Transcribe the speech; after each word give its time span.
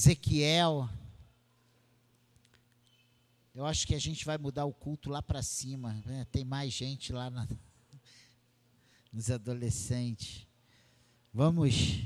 Ezequiel. 0.00 0.88
Eu 3.54 3.66
acho 3.66 3.86
que 3.86 3.94
a 3.94 3.98
gente 3.98 4.24
vai 4.24 4.38
mudar 4.38 4.64
o 4.64 4.72
culto 4.72 5.10
lá 5.10 5.20
para 5.20 5.42
cima. 5.42 5.92
Né? 6.06 6.26
Tem 6.32 6.42
mais 6.42 6.72
gente 6.72 7.12
lá 7.12 7.28
na, 7.28 7.46
nos 9.12 9.30
adolescentes. 9.30 10.46
Vamos. 11.34 12.00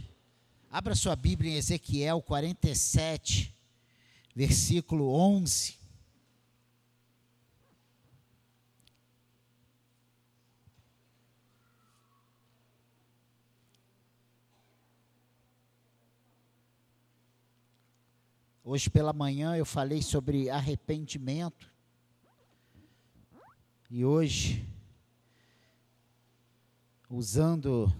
Abra 0.68 0.96
sua 0.96 1.14
Bíblia 1.14 1.52
em 1.52 1.54
Ezequiel 1.54 2.20
47, 2.20 3.54
versículo 4.34 5.14
11. 5.14 5.78
Hoje 18.66 18.88
pela 18.88 19.12
manhã 19.12 19.54
eu 19.54 19.66
falei 19.66 20.00
sobre 20.00 20.48
arrependimento. 20.48 21.70
E 23.90 24.06
hoje, 24.06 24.66
usando 27.10 27.92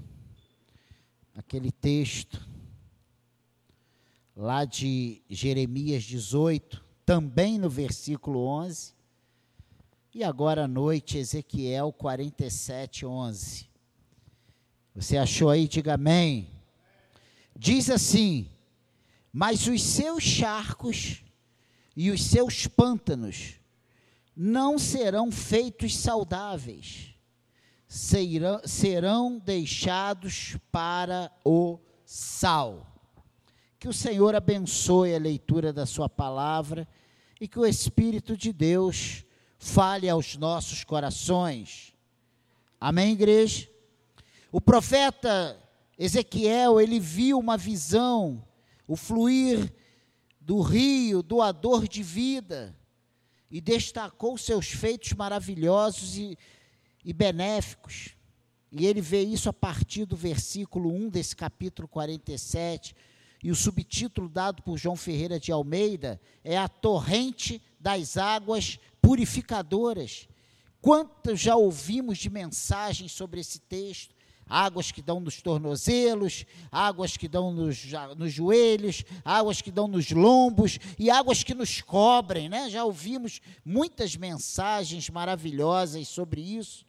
aquele 1.34 1.70
texto 1.70 2.48
lá 4.34 4.64
de 4.64 5.20
Jeremias 5.28 6.02
18, 6.02 6.82
também 7.04 7.58
no 7.58 7.68
versículo 7.68 8.46
11, 8.46 8.94
e 10.14 10.24
agora 10.24 10.64
à 10.64 10.68
noite, 10.68 11.18
Ezequiel 11.18 11.92
47, 11.92 13.04
11. 13.04 13.68
Você 14.94 15.18
achou 15.18 15.50
aí? 15.50 15.68
Diga 15.68 15.92
amém. 15.92 16.48
Diz 17.54 17.90
assim: 17.90 18.50
mas 19.36 19.66
os 19.66 19.82
seus 19.82 20.22
charcos 20.22 21.24
e 21.96 22.12
os 22.12 22.22
seus 22.22 22.68
pântanos 22.68 23.54
não 24.36 24.78
serão 24.78 25.32
feitos 25.32 25.96
saudáveis, 25.96 27.16
serão, 27.88 28.60
serão 28.64 29.38
deixados 29.40 30.56
para 30.70 31.32
o 31.44 31.80
sal. 32.04 32.86
Que 33.76 33.88
o 33.88 33.92
Senhor 33.92 34.36
abençoe 34.36 35.12
a 35.12 35.18
leitura 35.18 35.72
da 35.72 35.84
Sua 35.84 36.08
palavra 36.08 36.86
e 37.40 37.48
que 37.48 37.58
o 37.58 37.66
Espírito 37.66 38.36
de 38.36 38.52
Deus 38.52 39.24
fale 39.58 40.08
aos 40.08 40.36
nossos 40.36 40.84
corações. 40.84 41.92
Amém, 42.80 43.14
igreja? 43.14 43.68
O 44.52 44.60
profeta 44.60 45.60
Ezequiel, 45.98 46.80
ele 46.80 47.00
viu 47.00 47.36
uma 47.36 47.56
visão 47.56 48.40
o 48.86 48.96
fluir 48.96 49.72
do 50.40 50.60
rio 50.60 51.22
doador 51.22 51.88
de 51.88 52.02
vida, 52.02 52.76
e 53.50 53.60
destacou 53.60 54.36
seus 54.36 54.66
feitos 54.66 55.12
maravilhosos 55.12 56.18
e, 56.18 56.36
e 57.04 57.12
benéficos. 57.12 58.16
E 58.72 58.84
ele 58.84 59.00
vê 59.00 59.22
isso 59.22 59.48
a 59.48 59.52
partir 59.52 60.04
do 60.04 60.16
versículo 60.16 60.92
1 60.92 61.08
desse 61.08 61.36
capítulo 61.36 61.86
47. 61.86 62.96
E 63.44 63.52
o 63.52 63.54
subtítulo 63.54 64.28
dado 64.28 64.62
por 64.62 64.76
João 64.76 64.96
Ferreira 64.96 65.38
de 65.38 65.52
Almeida 65.52 66.20
é 66.42 66.58
A 66.58 66.66
Torrente 66.66 67.62
das 67.78 68.16
Águas 68.16 68.80
Purificadoras. 69.00 70.26
Quantos 70.80 71.38
já 71.38 71.54
ouvimos 71.54 72.18
de 72.18 72.28
mensagens 72.28 73.12
sobre 73.12 73.40
esse 73.40 73.60
texto? 73.60 74.13
Águas 74.48 74.92
que 74.92 75.00
dão 75.02 75.20
nos 75.20 75.40
tornozelos, 75.40 76.44
águas 76.70 77.16
que 77.16 77.28
dão 77.28 77.52
nos, 77.52 77.84
nos, 78.16 78.32
joelhos, 78.32 79.04
águas 79.24 79.60
que 79.60 79.70
dão 79.70 79.88
nos 79.88 80.10
lombos 80.10 80.78
e 80.98 81.10
águas 81.10 81.42
que 81.42 81.54
nos 81.54 81.80
cobrem, 81.80 82.48
né? 82.48 82.68
Já 82.68 82.84
ouvimos 82.84 83.40
muitas 83.64 84.16
mensagens 84.16 85.08
maravilhosas 85.08 86.08
sobre 86.08 86.40
isso. 86.40 86.86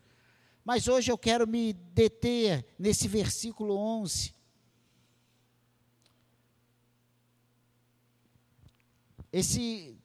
Mas 0.64 0.88
hoje 0.88 1.12
eu 1.12 1.18
quero 1.18 1.48
me 1.48 1.74
deter 1.74 2.66
nesse 2.78 3.08
versículo 3.08 3.76
11. 3.76 4.34
Esse 9.32 9.96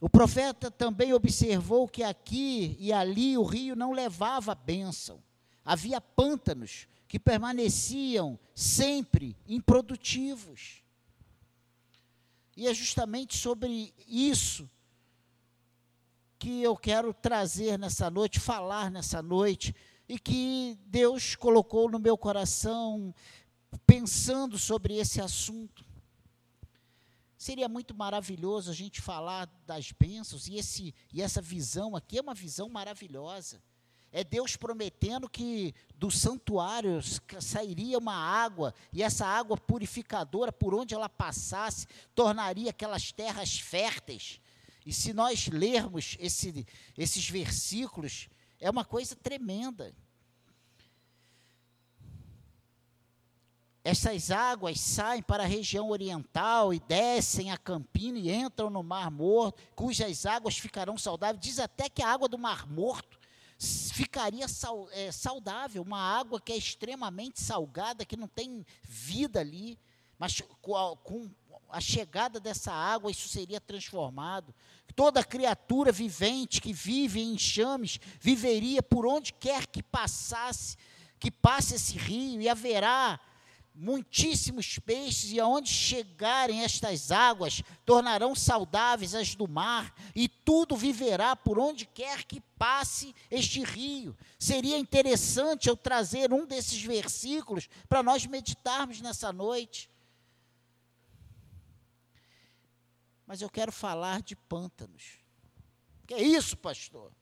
o 0.00 0.10
profeta 0.10 0.70
também 0.70 1.14
observou 1.14 1.88
que 1.88 2.02
aqui 2.02 2.76
e 2.78 2.92
ali 2.92 3.38
o 3.38 3.44
rio 3.44 3.74
não 3.74 3.92
levava 3.92 4.54
bênção 4.54 5.22
havia 5.66 6.00
pântanos 6.00 6.86
que 7.08 7.18
permaneciam 7.18 8.38
sempre 8.54 9.36
improdutivos. 9.48 10.84
E 12.56 12.68
é 12.68 12.72
justamente 12.72 13.36
sobre 13.36 13.92
isso 14.06 14.70
que 16.38 16.62
eu 16.62 16.76
quero 16.76 17.12
trazer 17.12 17.78
nessa 17.78 18.08
noite, 18.08 18.38
falar 18.38 18.90
nessa 18.90 19.20
noite, 19.20 19.74
e 20.08 20.18
que 20.18 20.78
Deus 20.86 21.34
colocou 21.34 21.90
no 21.90 21.98
meu 21.98 22.16
coração, 22.16 23.12
pensando 23.84 24.56
sobre 24.56 24.96
esse 24.96 25.20
assunto. 25.20 25.84
Seria 27.36 27.68
muito 27.68 27.94
maravilhoso 27.94 28.70
a 28.70 28.74
gente 28.74 29.00
falar 29.00 29.46
das 29.66 29.90
bênçãos, 29.90 30.46
e, 30.46 30.56
esse, 30.56 30.94
e 31.12 31.20
essa 31.20 31.42
visão 31.42 31.96
aqui 31.96 32.18
é 32.18 32.22
uma 32.22 32.34
visão 32.34 32.68
maravilhosa 32.68 33.60
é 34.12 34.24
Deus 34.24 34.56
prometendo 34.56 35.28
que 35.28 35.74
do 35.96 36.10
santuário 36.10 37.00
sairia 37.40 37.98
uma 37.98 38.14
água, 38.14 38.74
e 38.92 39.02
essa 39.02 39.26
água 39.26 39.56
purificadora, 39.56 40.52
por 40.52 40.74
onde 40.74 40.94
ela 40.94 41.08
passasse, 41.08 41.86
tornaria 42.14 42.70
aquelas 42.70 43.12
terras 43.12 43.58
férteis. 43.58 44.40
E 44.84 44.92
se 44.92 45.12
nós 45.12 45.48
lermos 45.48 46.16
esse, 46.20 46.66
esses 46.96 47.28
versículos, 47.28 48.28
é 48.60 48.70
uma 48.70 48.84
coisa 48.84 49.16
tremenda. 49.16 49.92
Essas 53.82 54.32
águas 54.32 54.80
saem 54.80 55.22
para 55.22 55.44
a 55.44 55.46
região 55.46 55.90
oriental 55.90 56.74
e 56.74 56.80
descem 56.80 57.52
a 57.52 57.56
campina 57.56 58.18
e 58.18 58.32
entram 58.32 58.68
no 58.68 58.82
Mar 58.82 59.10
Morto, 59.10 59.62
cujas 59.76 60.26
águas 60.26 60.58
ficarão 60.58 60.98
saudáveis. 60.98 61.40
Diz 61.40 61.60
até 61.60 61.88
que 61.88 62.02
a 62.02 62.10
água 62.12 62.28
do 62.28 62.36
Mar 62.36 62.66
Morto 62.66 63.16
ficaria 63.58 64.46
é, 64.92 65.10
saudável, 65.10 65.82
uma 65.82 65.98
água 65.98 66.40
que 66.40 66.52
é 66.52 66.56
extremamente 66.56 67.40
salgada, 67.40 68.04
que 68.04 68.16
não 68.16 68.28
tem 68.28 68.64
vida 68.82 69.40
ali, 69.40 69.78
mas 70.18 70.42
com 70.60 70.76
a, 70.76 70.96
com 70.96 71.30
a 71.68 71.80
chegada 71.80 72.38
dessa 72.38 72.72
água 72.72 73.10
isso 73.10 73.28
seria 73.28 73.60
transformado. 73.60 74.54
Toda 74.94 75.24
criatura 75.24 75.92
vivente 75.92 76.60
que 76.60 76.72
vive 76.72 77.20
em 77.20 77.34
enxames 77.34 77.98
viveria 78.20 78.82
por 78.82 79.06
onde 79.06 79.32
quer 79.32 79.66
que 79.66 79.82
passasse, 79.82 80.76
que 81.18 81.30
passe 81.30 81.74
esse 81.74 81.98
rio, 81.98 82.40
e 82.40 82.48
haverá 82.48 83.20
muitíssimos 83.76 84.78
peixes, 84.78 85.30
e 85.30 85.38
aonde 85.38 85.68
chegarem 85.68 86.62
estas 86.64 87.12
águas, 87.12 87.62
tornarão 87.84 88.34
saudáveis 88.34 89.14
as 89.14 89.34
do 89.34 89.46
mar, 89.46 89.94
e 90.14 90.28
tudo 90.28 90.74
viverá 90.74 91.36
por 91.36 91.58
onde 91.58 91.84
quer 91.84 92.24
que 92.24 92.40
passe 92.58 93.14
este 93.30 93.62
rio. 93.62 94.16
Seria 94.38 94.78
interessante 94.78 95.68
eu 95.68 95.76
trazer 95.76 96.32
um 96.32 96.46
desses 96.46 96.82
versículos 96.82 97.68
para 97.88 98.02
nós 98.02 98.24
meditarmos 98.24 99.00
nessa 99.00 99.32
noite. 99.32 99.90
Mas 103.26 103.42
eu 103.42 103.50
quero 103.50 103.72
falar 103.72 104.22
de 104.22 104.34
pântanos. 104.34 105.18
Que 106.06 106.14
é 106.14 106.22
isso, 106.22 106.56
pastor? 106.56 107.12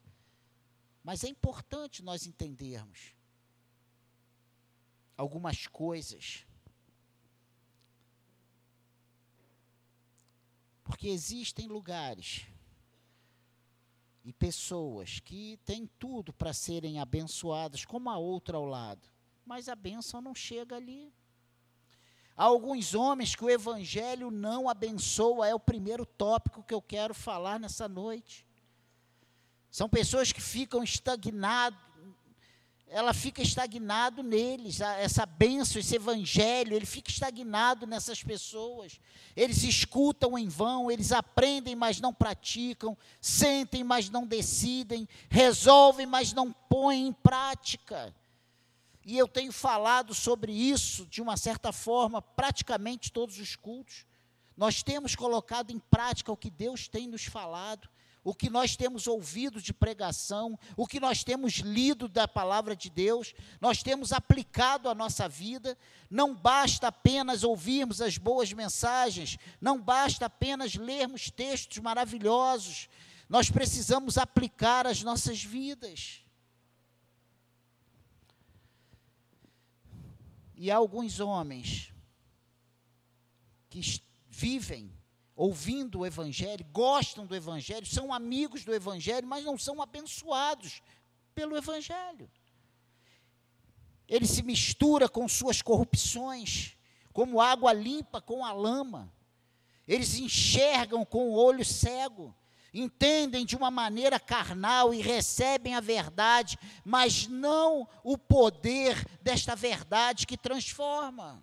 Mas 1.03 1.25
é 1.25 1.29
importante 1.29 2.03
nós 2.03 2.27
entendermos 2.27 3.15
algumas 5.17 5.67
coisas. 5.67 6.47
Porque 10.83 11.09
existem 11.09 11.67
lugares 11.67 12.47
e 14.25 14.33
pessoas 14.33 15.21
que 15.21 15.59
têm 15.65 15.87
tudo 15.99 16.33
para 16.33 16.53
serem 16.53 16.99
abençoadas, 16.99 17.85
como 17.85 18.09
a 18.11 18.17
outra 18.17 18.57
ao 18.57 18.65
lado, 18.65 19.09
mas 19.45 19.69
a 19.69 19.75
bênção 19.75 20.21
não 20.21 20.35
chega 20.35 20.77
ali. 20.77 21.13
Há 22.37 22.45
alguns 22.45 22.95
homens 22.95 23.37
que 23.37 23.45
o 23.45 23.51
evangelho 23.51 24.31
não 24.31 24.69
abençoa, 24.69 25.47
é 25.47 25.55
o 25.55 25.61
primeiro 25.61 26.05
tópico 26.05 26.65
que 26.65 26.75
eu 26.75 26.83
quero 26.83 27.15
falar 27.15 27.61
nessa 27.61 27.87
noite. 27.87 28.45
São 29.71 29.89
pessoas 29.89 30.33
que 30.33 30.41
ficam 30.41 30.83
estagnadas, 30.83 31.79
ela 32.89 33.13
fica 33.13 33.43
estagnado 33.43 34.23
neles, 34.23 34.81
essa 34.81 35.27
bênção, 35.27 35.81
esse 35.81 35.97
evangelho, 35.97 36.75
ele 36.75 36.87
fica 36.87 37.11
estagnado 37.11 37.87
nessas 37.87 38.23
pessoas. 38.23 39.01
Eles 39.35 39.63
escutam 39.63 40.39
em 40.39 40.49
vão, 40.49 40.91
eles 40.91 41.11
aprendem, 41.11 41.75
mas 41.75 42.01
não 42.01 42.15
praticam, 42.15 42.97
sentem, 43.21 43.83
mas 43.83 44.11
não 44.11 44.27
decidem, 44.27 45.09
resolvem, 45.29 46.07
mas 46.07 46.33
não 46.33 46.53
põem 46.53 47.09
em 47.09 47.13
prática. 47.13 48.15
E 49.05 49.19
eu 49.19 49.27
tenho 49.27 49.53
falado 49.53 50.15
sobre 50.15 50.53
isso, 50.53 51.05
de 51.07 51.21
uma 51.21 51.37
certa 51.37 51.73
forma, 51.73 52.23
praticamente 52.23 53.13
todos 53.13 53.39
os 53.39 53.57
cultos. 53.57 54.07
Nós 54.57 54.83
temos 54.83 55.17
colocado 55.17 55.73
em 55.73 55.79
prática 55.79 56.31
o 56.31 56.37
que 56.37 56.49
Deus 56.49 56.87
tem 56.87 57.09
nos 57.09 57.25
falado, 57.25 57.89
o 58.25 58.35
que 58.35 58.49
nós 58.49 58.75
temos 58.75 59.07
ouvido 59.07 59.61
de 59.61 59.75
pregação, 59.75 60.59
o 60.79 60.87
que 60.87 60.99
nós 60.99 61.23
temos 61.23 61.57
lido 61.57 62.09
da 62.09 62.27
palavra 62.27 62.75
de 62.75 62.89
Deus, 62.89 63.35
nós 63.61 63.83
temos 63.83 64.13
aplicado 64.13 64.89
à 64.89 64.95
nossa 64.95 65.29
vida. 65.29 65.77
Não 66.11 66.35
basta 66.35 66.89
apenas 66.89 67.45
ouvirmos 67.45 68.01
as 68.01 68.17
boas 68.17 68.51
mensagens, 68.51 69.39
não 69.61 69.79
basta 69.79 70.25
apenas 70.25 70.75
lermos 70.75 71.31
textos 71.31 71.79
maravilhosos, 71.79 72.89
nós 73.29 73.51
precisamos 73.51 74.17
aplicar 74.17 74.87
às 74.87 75.03
nossas 75.03 75.45
vidas. 75.45 76.25
E 80.57 80.71
há 80.71 80.77
alguns 80.77 81.21
homens 81.21 81.93
que 83.69 83.81
vivem 84.29 84.91
ouvindo 85.37 86.01
o 86.01 86.07
Evangelho, 86.07 86.65
gostam 86.73 87.27
do 87.27 87.35
Evangelho, 87.35 87.87
são 87.87 88.13
amigos 88.13 88.65
do 88.65 88.75
Evangelho, 88.75 89.27
mas 89.27 89.45
não 89.45 89.59
são 89.59 89.83
abençoados 89.83 90.81
pelo 91.35 91.57
Evangelho. 91.57 92.31
Ele 94.09 94.27
se 94.27 94.43
mistura 94.43 95.09
com 95.09 95.27
suas 95.29 95.61
corrupções, 95.63 96.77
como 97.13 97.41
água 97.41 97.73
limpa 97.73 98.21
com 98.21 98.45
a 98.45 98.53
lama. 98.53 99.13
Eles 99.89 100.15
enxergam 100.15 101.05
com 101.05 101.31
o 101.31 101.35
olho 101.35 101.65
cego, 101.65 102.35
entendem 102.73 103.45
de 103.45 103.57
uma 103.57 103.71
maneira 103.71 104.21
carnal 104.21 104.95
e 104.95 105.01
recebem 105.01 105.75
a 105.75 105.81
verdade, 105.81 106.59
mas 106.85 107.27
não 107.27 107.89
o 108.03 108.17
poder 108.17 109.05
desta 109.21 109.57
verdade 109.57 110.27
que 110.27 110.37
transforma. 110.37 111.43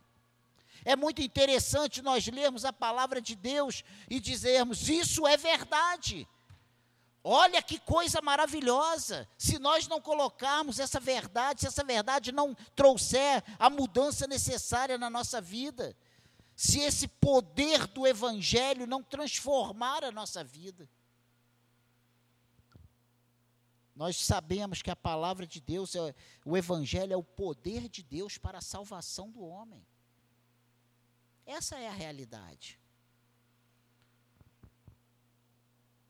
É 0.84 0.96
muito 0.96 1.22
interessante 1.22 2.02
nós 2.02 2.26
lermos 2.28 2.66
a 2.66 2.74
palavra 2.74 3.22
de 3.22 3.36
Deus 3.36 3.84
e 4.10 4.20
dizermos: 4.20 4.90
Isso 4.90 5.28
é 5.28 5.38
verdade. 5.38 6.28
Olha 7.24 7.62
que 7.62 7.80
coisa 7.80 8.20
maravilhosa. 8.22 9.28
Se 9.38 9.60
nós 9.60 9.88
não 9.88 10.02
colocarmos 10.02 10.80
essa 10.80 11.00
verdade, 11.00 11.62
se 11.62 11.68
essa 11.68 11.84
verdade 11.84 12.32
não 12.32 12.56
trouxer 12.76 13.44
a 13.60 13.70
mudança 13.70 14.26
necessária 14.26 14.98
na 14.98 15.10
nossa 15.10 15.40
vida, 15.40 15.96
se 16.56 16.80
esse 16.80 17.08
poder 17.08 17.86
do 17.88 18.08
Evangelho 18.08 18.88
não 18.88 19.04
transformar 19.04 20.04
a 20.04 20.12
nossa 20.12 20.44
vida. 20.44 20.90
Nós 23.96 24.18
sabemos 24.18 24.82
que 24.82 24.90
a 24.90 24.96
palavra 24.96 25.46
de 25.46 25.62
Deus, 25.62 25.96
é, 25.96 26.16
o 26.44 26.58
Evangelho 26.58 27.14
é 27.14 27.18
o 27.18 27.24
poder 27.24 27.88
de 27.88 28.02
Deus 28.02 28.36
para 28.36 28.58
a 28.58 28.62
salvação 28.62 29.30
do 29.30 29.44
homem. 29.44 29.86
Essa 31.46 31.78
é 31.78 31.88
a 31.88 31.94
realidade. 31.94 32.80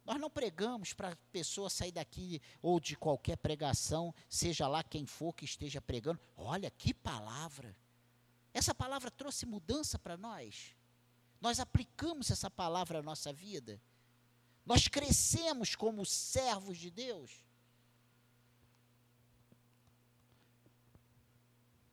Nós 0.06 0.20
não 0.20 0.30
pregamos 0.30 0.94
para 0.94 1.10
a 1.10 1.16
pessoa 1.32 1.70
sair 1.70 1.92
daqui 1.92 2.42
ou 2.62 2.80
de 2.80 2.98
qualquer 2.98 3.38
pregação, 3.38 4.14
seja 4.28 4.68
lá 4.68 4.84
quem 4.84 5.06
for 5.06 5.34
que 5.34 5.46
esteja 5.46 5.80
pregando. 5.80 6.20
Olha 6.36 6.70
que 6.70 6.94
palavra! 6.94 7.76
Essa 8.54 8.76
palavra 8.76 9.10
trouxe 9.10 9.46
mudança 9.46 9.98
para 9.98 10.18
nós. 10.18 10.76
Nós 11.40 11.60
aplicamos 11.60 12.30
essa 12.30 12.50
palavra 12.50 13.00
à 13.00 13.02
nossa 13.02 13.32
vida. 13.32 13.82
Nós 14.66 14.88
crescemos 14.88 15.76
como 15.76 16.06
servos 16.06 16.78
de 16.78 16.92
Deus. 16.92 17.46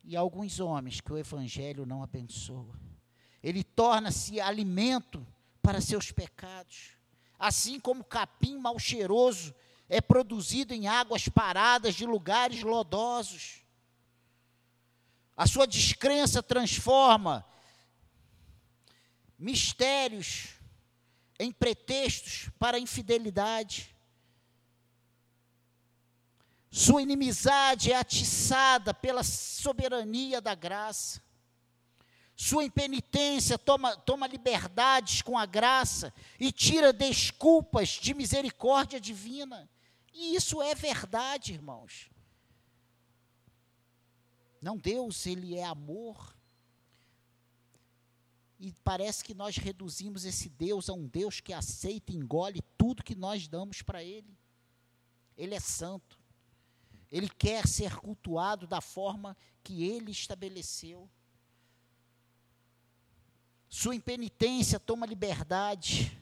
E 0.03 0.17
alguns 0.17 0.59
homens 0.59 1.01
que 1.01 1.13
o 1.13 1.19
Evangelho 1.19 1.87
não 1.87 2.03
abençoa 2.03 2.88
ele 3.43 3.63
torna-se 3.63 4.41
alimento 4.41 5.27
para 5.63 5.81
seus 5.81 6.11
pecados. 6.11 6.91
Assim 7.39 7.79
como 7.79 8.03
capim 8.03 8.57
mal 8.57 8.79
cheiroso 8.79 9.55
é 9.89 10.01
produzido 10.01 10.75
em 10.75 10.89
águas 10.89 11.29
paradas 11.29 11.95
de 11.95 12.05
lugares 12.05 12.63
lodosos. 12.63 13.63
A 15.37 15.47
sua 15.47 15.67
descrença 15.67 16.43
transforma 16.43 17.47
mistérios 19.39 20.49
em 21.39 21.53
pretextos 21.53 22.51
para 22.59 22.79
infidelidade. 22.79 23.95
Sua 26.71 27.01
inimizade 27.01 27.93
é 27.93 27.97
atiçada 27.97 28.93
pela 28.93 29.23
soberania 29.23 30.41
da 30.41 30.55
graça. 30.55 31.23
Sua 32.41 32.63
impenitência 32.63 33.59
toma, 33.59 33.97
toma 33.97 34.29
liberdades 34.29 35.23
com 35.23 35.37
a 35.37 35.45
graça 35.45 36.15
e 36.39 36.53
tira 36.53 36.93
desculpas 36.93 37.89
de 37.89 38.15
misericórdia 38.15 39.01
divina. 39.01 39.69
E 40.15 40.37
isso 40.37 40.63
é 40.63 40.73
verdade, 40.73 41.53
irmãos. 41.53 42.09
Não, 44.63 44.77
Deus, 44.77 45.27
Ele 45.27 45.57
é 45.57 45.65
amor. 45.65 46.33
E 48.61 48.73
parece 48.85 49.25
que 49.25 49.35
nós 49.35 49.57
reduzimos 49.57 50.25
esse 50.25 50.49
Deus 50.49 50.89
a 50.89 50.93
um 50.93 51.09
Deus 51.09 51.41
que 51.41 51.53
aceita 51.53 52.13
e 52.13 52.17
engole 52.17 52.63
tudo 52.77 53.03
que 53.03 53.17
nós 53.17 53.49
damos 53.49 53.83
para 53.83 54.01
Ele. 54.05 54.39
Ele 55.37 55.57
é 55.57 55.61
santo. 55.61 56.17
Ele 57.11 57.29
quer 57.29 57.67
ser 57.67 57.97
cultuado 57.97 58.65
da 58.65 58.81
forma 58.81 59.37
que 59.65 59.83
Ele 59.83 60.13
estabeleceu. 60.13 61.11
Sua 63.69 63.95
impenitência 63.95 64.81
toma 64.81 65.07
liberdade 65.07 66.17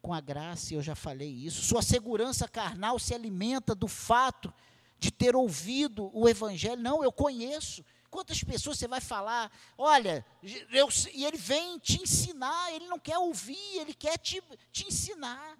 com 0.00 0.12
a 0.12 0.20
graça, 0.20 0.72
e 0.72 0.76
eu 0.76 0.82
já 0.82 0.94
falei 0.94 1.30
isso. 1.30 1.62
Sua 1.62 1.82
segurança 1.82 2.48
carnal 2.48 2.98
se 2.98 3.14
alimenta 3.14 3.74
do 3.74 3.86
fato 3.86 4.52
de 4.98 5.10
ter 5.10 5.36
ouvido 5.36 6.10
o 6.12 6.28
Evangelho. 6.28 6.80
Não, 6.80 7.02
eu 7.04 7.12
conheço. 7.12 7.84
Quantas 8.10 8.42
pessoas 8.44 8.78
você 8.78 8.86
vai 8.86 9.00
falar, 9.00 9.50
olha, 9.76 10.24
eu, 10.70 10.88
e 11.14 11.24
ele 11.24 11.38
vem 11.38 11.78
te 11.78 12.02
ensinar, 12.02 12.72
ele 12.72 12.86
não 12.86 12.98
quer 12.98 13.18
ouvir, 13.18 13.78
ele 13.78 13.94
quer 13.94 14.18
te, 14.18 14.42
te 14.70 14.86
ensinar. 14.86 15.58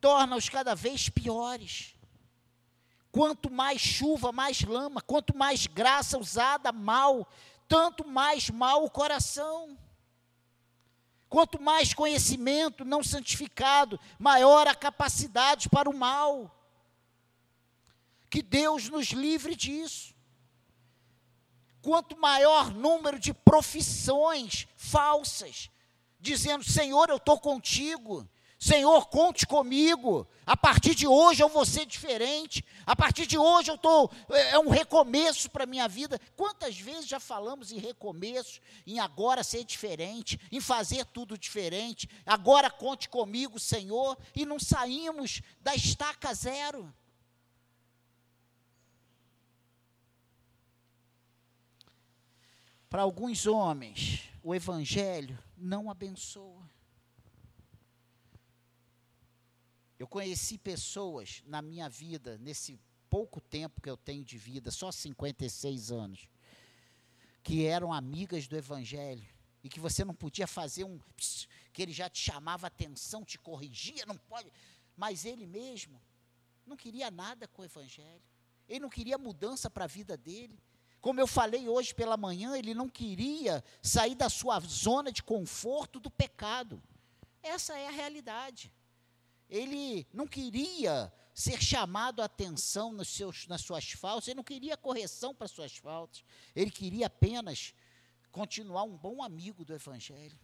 Torna-os 0.00 0.48
cada 0.48 0.74
vez 0.74 1.08
piores. 1.08 1.95
Quanto 3.16 3.50
mais 3.50 3.80
chuva, 3.80 4.30
mais 4.30 4.60
lama, 4.60 5.00
quanto 5.00 5.34
mais 5.34 5.66
graça 5.66 6.18
usada 6.18 6.70
mal, 6.70 7.26
tanto 7.66 8.06
mais 8.06 8.50
mal 8.50 8.84
o 8.84 8.90
coração. 8.90 9.78
Quanto 11.26 11.58
mais 11.58 11.94
conhecimento 11.94 12.84
não 12.84 13.02
santificado, 13.02 13.98
maior 14.18 14.68
a 14.68 14.74
capacidade 14.74 15.70
para 15.70 15.88
o 15.88 15.96
mal. 15.96 16.54
Que 18.28 18.42
Deus 18.42 18.90
nos 18.90 19.06
livre 19.06 19.56
disso. 19.56 20.14
Quanto 21.80 22.18
maior 22.18 22.70
número 22.70 23.18
de 23.18 23.32
profissões 23.32 24.68
falsas, 24.76 25.70
dizendo: 26.20 26.62
Senhor, 26.64 27.08
eu 27.08 27.16
estou 27.16 27.40
contigo, 27.40 28.28
Senhor, 28.58 29.06
conte 29.08 29.46
comigo. 29.46 30.26
A 30.46 30.56
partir 30.56 30.94
de 30.94 31.06
hoje 31.06 31.42
eu 31.42 31.48
vou 31.48 31.66
ser 31.66 31.84
diferente. 31.84 32.64
A 32.86 32.96
partir 32.96 33.26
de 33.26 33.36
hoje 33.36 33.70
eu 33.70 33.76
tô 33.76 34.10
é, 34.30 34.52
é 34.52 34.58
um 34.58 34.70
recomeço 34.70 35.50
para 35.50 35.64
a 35.64 35.66
minha 35.66 35.86
vida. 35.86 36.18
Quantas 36.34 36.78
vezes 36.78 37.06
já 37.06 37.20
falamos 37.20 37.70
em 37.70 37.78
recomeço, 37.78 38.60
em 38.86 38.98
agora 38.98 39.44
ser 39.44 39.62
diferente, 39.64 40.40
em 40.50 40.60
fazer 40.60 41.04
tudo 41.06 41.36
diferente. 41.36 42.08
Agora 42.24 42.70
conte 42.70 43.08
comigo, 43.10 43.58
Senhor, 43.60 44.16
e 44.34 44.46
não 44.46 44.58
saímos 44.58 45.42
da 45.60 45.74
estaca 45.74 46.32
zero. 46.32 46.92
Para 52.88 53.02
alguns 53.02 53.46
homens, 53.46 54.22
o 54.42 54.54
evangelho 54.54 55.38
não 55.58 55.90
abençoa. 55.90 56.75
Eu 59.98 60.06
conheci 60.06 60.58
pessoas 60.58 61.42
na 61.46 61.62
minha 61.62 61.88
vida, 61.88 62.36
nesse 62.38 62.78
pouco 63.08 63.40
tempo 63.40 63.80
que 63.80 63.88
eu 63.88 63.96
tenho 63.96 64.24
de 64.24 64.36
vida, 64.36 64.70
só 64.70 64.92
56 64.92 65.90
anos, 65.90 66.28
que 67.42 67.64
eram 67.64 67.92
amigas 67.92 68.46
do 68.46 68.56
Evangelho 68.56 69.26
e 69.64 69.68
que 69.68 69.80
você 69.80 70.04
não 70.04 70.14
podia 70.14 70.46
fazer 70.46 70.84
um. 70.84 71.00
que 71.72 71.82
ele 71.82 71.92
já 71.92 72.10
te 72.10 72.20
chamava 72.20 72.66
atenção, 72.66 73.24
te 73.24 73.38
corrigia, 73.38 74.04
não 74.06 74.16
pode. 74.16 74.52
Mas 74.96 75.24
ele 75.24 75.46
mesmo 75.46 76.00
não 76.66 76.76
queria 76.76 77.10
nada 77.10 77.48
com 77.48 77.62
o 77.62 77.64
Evangelho. 77.64 78.22
Ele 78.68 78.80
não 78.80 78.90
queria 78.90 79.16
mudança 79.16 79.70
para 79.70 79.84
a 79.84 79.88
vida 79.88 80.16
dele. 80.16 80.58
Como 81.00 81.20
eu 81.20 81.26
falei 81.26 81.68
hoje 81.68 81.94
pela 81.94 82.16
manhã, 82.16 82.56
ele 82.56 82.74
não 82.74 82.88
queria 82.88 83.62
sair 83.80 84.14
da 84.14 84.28
sua 84.28 84.58
zona 84.60 85.12
de 85.12 85.22
conforto 85.22 86.00
do 86.00 86.10
pecado. 86.10 86.82
Essa 87.42 87.78
é 87.78 87.86
a 87.86 87.92
realidade. 87.92 88.72
Ele 89.48 90.06
não 90.12 90.26
queria 90.26 91.12
ser 91.34 91.62
chamado 91.62 92.22
a 92.22 92.24
atenção 92.24 92.92
nos 92.92 93.08
seus, 93.08 93.46
nas 93.46 93.60
suas 93.60 93.92
faltas, 93.92 94.28
ele 94.28 94.36
não 94.36 94.42
queria 94.42 94.76
correção 94.76 95.34
para 95.34 95.46
suas 95.46 95.76
faltas, 95.76 96.24
ele 96.54 96.70
queria 96.70 97.06
apenas 97.06 97.74
continuar 98.32 98.84
um 98.84 98.96
bom 98.96 99.22
amigo 99.22 99.64
do 99.64 99.74
Evangelho. 99.74 100.38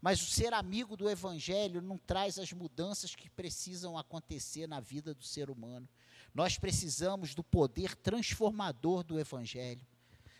Mas 0.00 0.22
o 0.22 0.26
ser 0.26 0.52
amigo 0.54 0.96
do 0.96 1.10
Evangelho 1.10 1.82
não 1.82 1.98
traz 1.98 2.38
as 2.38 2.52
mudanças 2.52 3.14
que 3.14 3.28
precisam 3.28 3.98
acontecer 3.98 4.68
na 4.68 4.78
vida 4.78 5.12
do 5.12 5.24
ser 5.24 5.50
humano. 5.50 5.88
Nós 6.32 6.56
precisamos 6.56 7.34
do 7.34 7.42
poder 7.42 7.96
transformador 7.96 9.02
do 9.02 9.18
Evangelho. 9.18 9.84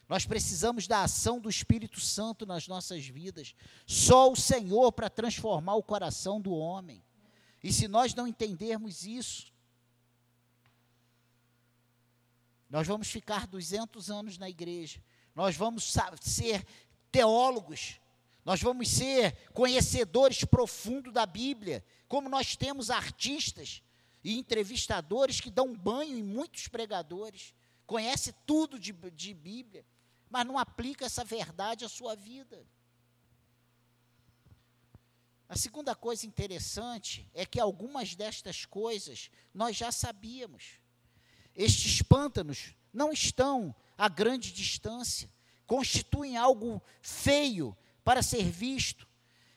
Nós 0.08 0.24
precisamos 0.24 0.86
da 0.86 1.02
ação 1.02 1.40
do 1.40 1.50
Espírito 1.50 2.00
Santo 2.00 2.46
nas 2.46 2.68
nossas 2.68 3.04
vidas. 3.06 3.54
Só 3.86 4.30
o 4.30 4.36
Senhor 4.36 4.92
para 4.92 5.10
transformar 5.10 5.74
o 5.74 5.82
coração 5.82 6.40
do 6.40 6.52
homem. 6.52 7.02
E 7.62 7.72
se 7.72 7.88
nós 7.88 8.14
não 8.14 8.26
entendermos 8.26 9.04
isso, 9.04 9.52
nós 12.70 12.86
vamos 12.86 13.08
ficar 13.08 13.46
200 13.46 14.10
anos 14.10 14.38
na 14.38 14.48
igreja. 14.48 15.02
Nós 15.34 15.56
vamos 15.56 15.92
ser 16.20 16.66
teólogos 17.10 18.00
nós 18.48 18.62
vamos 18.62 18.88
ser 18.88 19.36
conhecedores 19.52 20.42
profundos 20.42 21.12
da 21.12 21.26
Bíblia, 21.26 21.84
como 22.08 22.30
nós 22.30 22.56
temos 22.56 22.88
artistas 22.88 23.82
e 24.24 24.38
entrevistadores 24.38 25.38
que 25.38 25.50
dão 25.50 25.76
banho 25.76 26.16
em 26.16 26.22
muitos 26.22 26.66
pregadores, 26.66 27.52
conhece 27.86 28.32
tudo 28.46 28.78
de, 28.78 28.90
de 28.92 29.34
Bíblia, 29.34 29.84
mas 30.30 30.46
não 30.46 30.58
aplica 30.58 31.04
essa 31.04 31.22
verdade 31.22 31.84
à 31.84 31.90
sua 31.90 32.16
vida. 32.16 32.66
A 35.48 35.56
segunda 35.56 35.94
coisa 35.94 36.26
interessante 36.26 37.26
é 37.32 37.46
que 37.46 37.58
algumas 37.58 38.14
destas 38.14 38.66
coisas 38.66 39.30
nós 39.54 39.76
já 39.76 39.90
sabíamos. 39.90 40.78
Estes 41.54 42.02
pântanos 42.02 42.74
não 42.92 43.10
estão 43.10 43.74
a 43.96 44.08
grande 44.08 44.52
distância, 44.52 45.32
constituem 45.66 46.36
algo 46.36 46.82
feio 47.00 47.76
para 48.04 48.22
ser 48.22 48.44
visto 48.50 49.08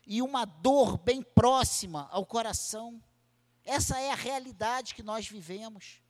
e 0.08 0.22
uma 0.22 0.46
dor 0.46 0.98
bem 0.98 1.22
próxima 1.22 2.08
ao 2.10 2.26
coração. 2.26 3.04
Essa 3.64 4.00
é 4.00 4.12
a 4.12 4.16
realidade 4.16 4.96
que 4.96 5.04
nós 5.04 5.28
vivemos. 5.28 6.02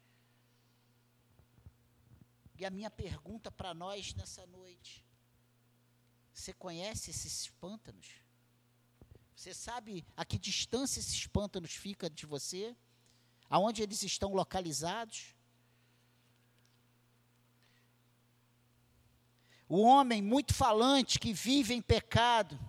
E 2.58 2.66
a 2.66 2.70
minha 2.70 2.92
pergunta 2.92 3.52
para 3.52 3.74
nós 3.74 4.14
nessa 4.14 4.46
noite: 4.46 5.04
você 6.32 6.54
conhece 6.54 7.10
esses 7.10 7.50
pântanos? 7.60 8.21
Você 9.42 9.56
sabe 9.56 10.06
a 10.16 10.24
que 10.24 10.38
distância 10.38 11.00
esses 11.00 11.26
pântanos 11.26 11.72
ficam 11.72 12.08
de 12.12 12.28
você? 12.28 12.76
Aonde 13.50 13.82
eles 13.82 14.04
estão 14.04 14.36
localizados? 14.36 15.34
O 19.68 19.82
homem 19.82 20.22
muito 20.22 20.54
falante 20.54 21.18
que 21.18 21.34
vive 21.34 21.74
em 21.74 21.82
pecado 21.82 22.60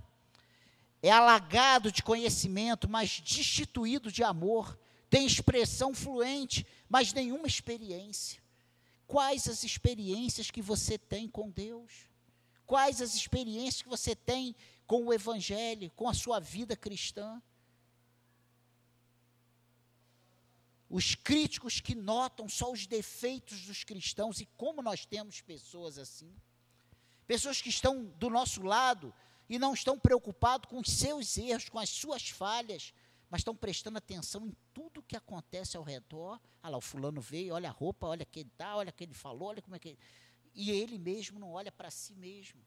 é 1.02 1.10
alagado 1.10 1.92
de 1.92 2.02
conhecimento, 2.02 2.88
mas 2.88 3.20
destituído 3.20 4.10
de 4.10 4.24
amor, 4.24 4.78
tem 5.10 5.26
expressão 5.26 5.92
fluente, 5.92 6.66
mas 6.88 7.12
nenhuma 7.12 7.46
experiência. 7.46 8.42
Quais 9.06 9.46
as 9.46 9.62
experiências 9.62 10.50
que 10.50 10.62
você 10.62 10.96
tem 10.96 11.28
com 11.28 11.50
Deus? 11.50 12.08
Quais 12.64 13.02
as 13.02 13.14
experiências 13.14 13.82
que 13.82 13.90
você 13.90 14.16
tem 14.16 14.56
com 14.92 15.06
o 15.06 15.14
Evangelho, 15.14 15.90
com 15.96 16.06
a 16.06 16.12
sua 16.12 16.38
vida 16.38 16.76
cristã? 16.76 17.42
Os 20.90 21.14
críticos 21.14 21.80
que 21.80 21.94
notam 21.94 22.46
só 22.46 22.70
os 22.70 22.86
defeitos 22.86 23.64
dos 23.64 23.84
cristãos 23.84 24.38
e 24.38 24.44
como 24.44 24.82
nós 24.82 25.06
temos 25.06 25.40
pessoas 25.40 25.96
assim 25.96 26.30
pessoas 27.26 27.62
que 27.62 27.70
estão 27.70 28.04
do 28.04 28.28
nosso 28.28 28.62
lado 28.62 29.14
e 29.48 29.58
não 29.58 29.72
estão 29.72 29.98
preocupados 29.98 30.68
com 30.68 30.78
os 30.78 30.90
seus 30.90 31.38
erros, 31.38 31.70
com 31.70 31.78
as 31.78 31.88
suas 31.88 32.28
falhas, 32.28 32.92
mas 33.30 33.40
estão 33.40 33.56
prestando 33.56 33.96
atenção 33.96 34.46
em 34.46 34.54
tudo 34.74 35.02
que 35.02 35.16
acontece 35.16 35.74
ao 35.74 35.82
redor. 35.82 36.38
Ah 36.62 36.68
lá, 36.68 36.76
o 36.76 36.82
fulano 36.82 37.22
veio, 37.22 37.54
olha 37.54 37.70
a 37.70 37.72
roupa, 37.72 38.08
olha 38.08 38.26
que 38.26 38.40
ele 38.40 38.50
está, 38.50 38.76
olha 38.76 38.90
o 38.90 38.92
que 38.92 39.04
ele 39.04 39.14
falou, 39.14 39.48
olha 39.48 39.62
como 39.62 39.74
é 39.74 39.78
que 39.78 39.88
ele... 39.88 39.98
E 40.54 40.70
ele 40.70 40.98
mesmo 40.98 41.38
não 41.38 41.52
olha 41.52 41.72
para 41.72 41.90
si 41.90 42.14
mesmo. 42.14 42.62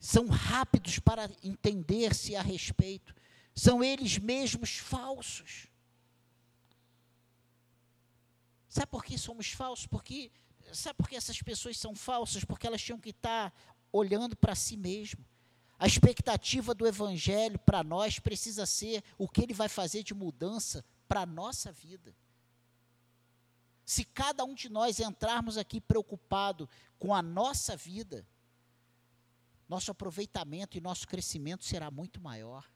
São 0.00 0.26
rápidos 0.26 0.98
para 0.98 1.30
entender-se 1.44 2.34
a 2.34 2.42
respeito. 2.42 3.14
São 3.54 3.84
eles 3.84 4.18
mesmos 4.18 4.78
falsos. 4.78 5.68
Sabe 8.68 8.86
por 8.86 9.04
que 9.04 9.16
somos 9.16 9.52
falsos? 9.52 9.86
Porque 9.86 10.32
Sabe 10.72 10.96
por 10.96 11.08
que 11.08 11.16
essas 11.16 11.40
pessoas 11.42 11.76
são 11.76 11.94
falsas? 11.94 12.44
Porque 12.44 12.66
elas 12.66 12.82
tinham 12.82 12.98
que 12.98 13.10
estar 13.10 13.52
olhando 13.92 14.36
para 14.36 14.54
si 14.54 14.76
mesmo. 14.76 15.24
A 15.78 15.86
expectativa 15.86 16.74
do 16.74 16.86
Evangelho 16.86 17.58
para 17.58 17.82
nós 17.82 18.18
precisa 18.18 18.66
ser 18.66 19.02
o 19.16 19.28
que 19.28 19.42
ele 19.42 19.54
vai 19.54 19.68
fazer 19.68 20.02
de 20.02 20.14
mudança 20.14 20.84
para 21.08 21.22
a 21.22 21.26
nossa 21.26 21.72
vida. 21.72 22.14
Se 23.84 24.04
cada 24.04 24.44
um 24.44 24.54
de 24.54 24.68
nós 24.68 25.00
entrarmos 25.00 25.56
aqui 25.56 25.80
preocupado 25.80 26.68
com 26.98 27.14
a 27.14 27.22
nossa 27.22 27.76
vida, 27.76 28.26
nosso 29.70 29.90
aproveitamento 29.90 30.76
e 30.76 30.80
nosso 30.80 31.08
crescimento 31.08 31.64
será 31.64 31.90
muito 31.90 32.20
maior. 32.20 32.68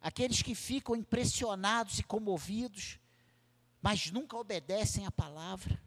Aqueles 0.00 0.42
que 0.42 0.54
ficam 0.54 0.94
impressionados 0.94 1.98
e 1.98 2.04
comovidos 2.04 3.00
mas 3.84 4.10
nunca 4.10 4.34
obedecem 4.38 5.04
à 5.04 5.10
palavra. 5.10 5.78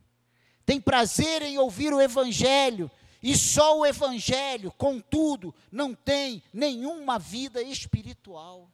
Tem 0.64 0.80
prazer 0.80 1.42
em 1.42 1.58
ouvir 1.58 1.92
o 1.92 2.00
Evangelho, 2.00 2.92
e 3.24 3.36
só 3.36 3.80
o 3.80 3.84
Evangelho, 3.84 4.72
contudo, 4.74 5.52
não 5.72 5.96
tem 5.96 6.44
nenhuma 6.54 7.18
vida 7.18 7.60
espiritual. 7.60 8.72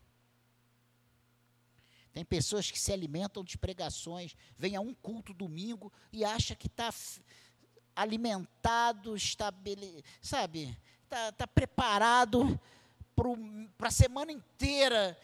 Tem 2.12 2.26
pessoas 2.26 2.70
que 2.70 2.78
se 2.78 2.92
alimentam 2.92 3.46
de 3.46 3.58
pregações, 3.58 4.36
vem 4.58 4.76
a 4.76 4.82
um 4.82 4.94
culto 4.94 5.34
domingo 5.34 5.90
e 6.12 6.26
acha 6.26 6.54
que 6.54 6.68
está 6.68 6.92
alimentado, 7.96 9.16
estabele, 9.16 10.04
sabe, 10.22 10.78
está 11.04 11.32
tá 11.32 11.48
preparado 11.48 12.60
para 13.78 13.88
a 13.88 13.92
semana 13.92 14.32
inteira, 14.32 15.18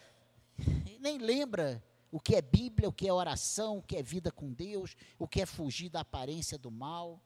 nem 1.00 1.18
lembra 1.18 1.82
o 2.12 2.18
que 2.18 2.34
é 2.34 2.42
Bíblia, 2.42 2.88
o 2.88 2.92
que 2.92 3.06
é 3.06 3.12
oração, 3.12 3.78
o 3.78 3.82
que 3.82 3.96
é 3.96 4.02
vida 4.02 4.30
com 4.32 4.52
Deus, 4.52 4.96
o 5.18 5.28
que 5.28 5.40
é 5.40 5.46
fugir 5.46 5.88
da 5.88 6.00
aparência 6.00 6.58
do 6.58 6.70
mal. 6.70 7.20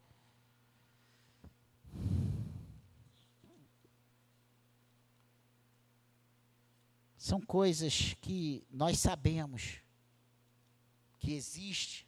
São 7.17 7.41
coisas 7.41 8.15
que 8.21 8.67
nós 8.71 8.99
sabemos 8.99 9.81
que 11.19 11.33
existem, 11.33 12.07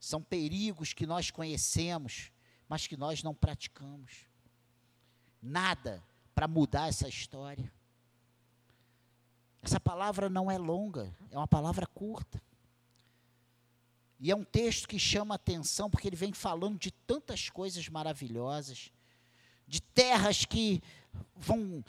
são 0.00 0.22
perigos 0.22 0.94
que 0.94 1.06
nós 1.06 1.30
conhecemos, 1.30 2.32
mas 2.68 2.86
que 2.86 2.96
nós 2.96 3.22
não 3.22 3.34
praticamos. 3.34 4.26
Nada 5.40 6.02
para 6.34 6.48
mudar 6.48 6.88
essa 6.88 7.08
história. 7.08 7.72
Essa 9.62 9.80
palavra 9.80 10.28
não 10.28 10.50
é 10.50 10.58
longa, 10.58 11.14
é 11.30 11.38
uma 11.38 11.48
palavra 11.48 11.86
curta. 11.86 12.42
E 14.20 14.30
é 14.30 14.36
um 14.36 14.44
texto 14.44 14.88
que 14.88 14.98
chama 14.98 15.34
atenção 15.34 15.90
porque 15.90 16.08
ele 16.08 16.16
vem 16.16 16.32
falando 16.32 16.78
de 16.78 16.90
tantas 16.90 17.50
coisas 17.50 17.88
maravilhosas, 17.88 18.90
de 19.66 19.80
terras 19.80 20.44
que 20.44 20.82
vão 21.34 21.84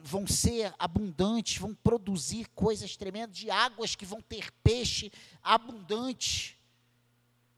vão 0.00 0.26
ser 0.26 0.72
abundantes, 0.78 1.58
vão 1.58 1.74
produzir 1.74 2.48
coisas 2.54 2.96
tremendas, 2.96 3.36
de 3.36 3.50
águas 3.50 3.94
que 3.94 4.06
vão 4.06 4.20
ter 4.20 4.50
peixe 4.62 5.12
abundante. 5.42 6.58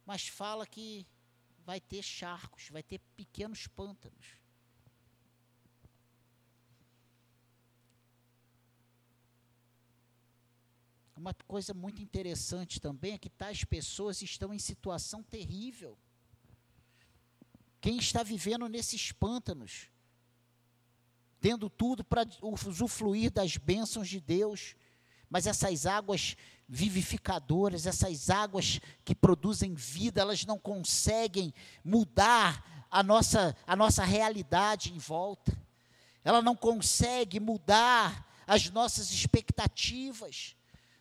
Mas 0.06 0.26
fala 0.26 0.66
que 0.66 1.06
vai 1.64 1.80
ter 1.80 2.02
charcos, 2.02 2.68
vai 2.70 2.82
ter 2.82 2.98
pequenos 3.16 3.66
pântanos. 3.66 4.40
Uma 11.16 11.34
coisa 11.46 11.74
muito 11.74 12.00
interessante 12.00 12.80
também 12.80 13.12
é 13.12 13.18
que 13.18 13.28
tais 13.28 13.62
pessoas 13.62 14.22
estão 14.22 14.54
em 14.54 14.58
situação 14.58 15.22
terrível. 15.22 15.98
Quem 17.78 17.98
está 17.98 18.22
vivendo 18.22 18.66
nesses 18.68 19.12
pântanos, 19.12 19.90
tendo 21.38 21.68
tudo 21.68 22.02
para 22.02 22.26
usufruir 22.40 23.30
das 23.30 23.58
bênçãos 23.58 24.08
de 24.08 24.18
Deus, 24.18 24.74
mas 25.30 25.46
essas 25.46 25.86
águas 25.86 26.36
vivificadoras, 26.68 27.86
essas 27.86 28.28
águas 28.28 28.80
que 29.04 29.14
produzem 29.14 29.74
vida, 29.74 30.20
elas 30.20 30.44
não 30.44 30.58
conseguem 30.58 31.54
mudar 31.84 32.86
a 32.90 33.02
nossa, 33.02 33.56
a 33.66 33.74
nossa 33.74 34.04
realidade 34.04 34.92
em 34.92 34.98
volta. 34.98 35.56
Ela 36.24 36.42
não 36.42 36.56
consegue 36.56 37.40
mudar 37.40 38.26
as 38.46 38.68
nossas 38.70 39.10
expectativas. 39.10 40.56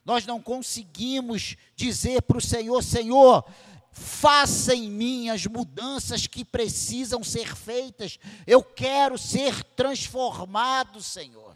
Nós 0.06 0.26
não 0.26 0.42
conseguimos 0.42 1.58
dizer 1.76 2.22
para 2.22 2.38
o 2.38 2.42
Senhor: 2.42 2.82
Senhor, 2.82 3.44
Faça 3.92 4.76
em 4.76 4.90
mim 4.90 5.30
as 5.30 5.46
mudanças 5.46 6.28
que 6.28 6.46
precisam 6.46 7.24
ser 7.24 7.56
feitas. 7.56 8.20
Eu 8.46 8.64
quero 8.64 9.18
ser 9.18 9.64
transformado, 9.76 11.02
Senhor. 11.02 11.49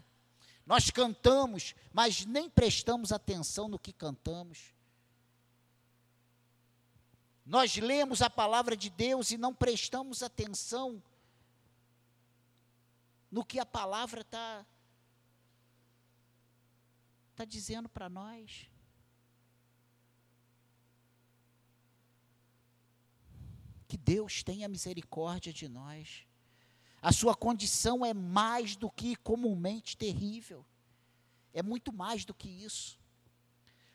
Nós 0.66 0.90
cantamos, 0.90 1.74
mas 1.92 2.24
nem 2.24 2.48
prestamos 2.48 3.12
atenção 3.12 3.68
no 3.68 3.78
que 3.78 3.92
cantamos. 3.92 4.74
Nós 7.44 7.76
lemos 7.76 8.22
a 8.22 8.30
palavra 8.30 8.74
de 8.74 8.88
Deus 8.88 9.30
e 9.30 9.36
não 9.36 9.54
prestamos 9.54 10.22
atenção 10.22 11.02
no 13.30 13.44
que 13.44 13.58
a 13.58 13.66
palavra 13.66 14.22
está 14.22 14.64
tá 17.34 17.44
dizendo 17.44 17.88
para 17.88 18.08
nós. 18.08 18.70
Que 23.86 23.98
Deus 23.98 24.42
tenha 24.42 24.66
misericórdia 24.66 25.52
de 25.52 25.68
nós. 25.68 26.26
A 27.04 27.12
sua 27.12 27.34
condição 27.34 28.02
é 28.02 28.14
mais 28.14 28.76
do 28.76 28.90
que 28.90 29.14
comumente 29.16 29.94
terrível. 29.94 30.64
É 31.52 31.62
muito 31.62 31.92
mais 31.92 32.24
do 32.24 32.32
que 32.32 32.48
isso. 32.48 32.98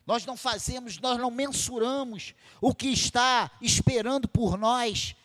Nós 0.06 0.28
não 0.28 0.38
fazemos, 0.38 1.00
nós 1.00 1.18
não 1.18 1.32
mensuramos 1.32 2.36
o 2.62 2.74
que 2.74 2.86
está 2.90 3.50
esperando 3.60 4.28
por 4.28 4.60
nós 4.60 5.16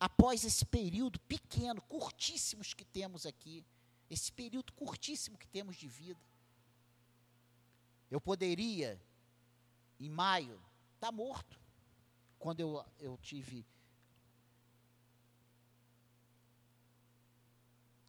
após 0.00 0.44
esse 0.44 0.66
período 0.66 1.20
pequeno, 1.20 1.80
curtíssimos 1.82 2.74
que 2.74 2.84
temos 2.84 3.24
aqui, 3.24 3.64
esse 4.10 4.32
período 4.32 4.72
curtíssimo 4.72 5.38
que 5.38 5.46
temos 5.46 5.76
de 5.76 5.86
vida. 5.86 6.20
Eu 8.10 8.20
poderia, 8.20 9.00
em 10.00 10.10
maio, 10.10 10.60
estar 10.96 11.06
tá 11.06 11.12
morto, 11.12 11.56
quando 12.36 12.58
eu, 12.58 12.84
eu 12.98 13.16
tive 13.18 13.64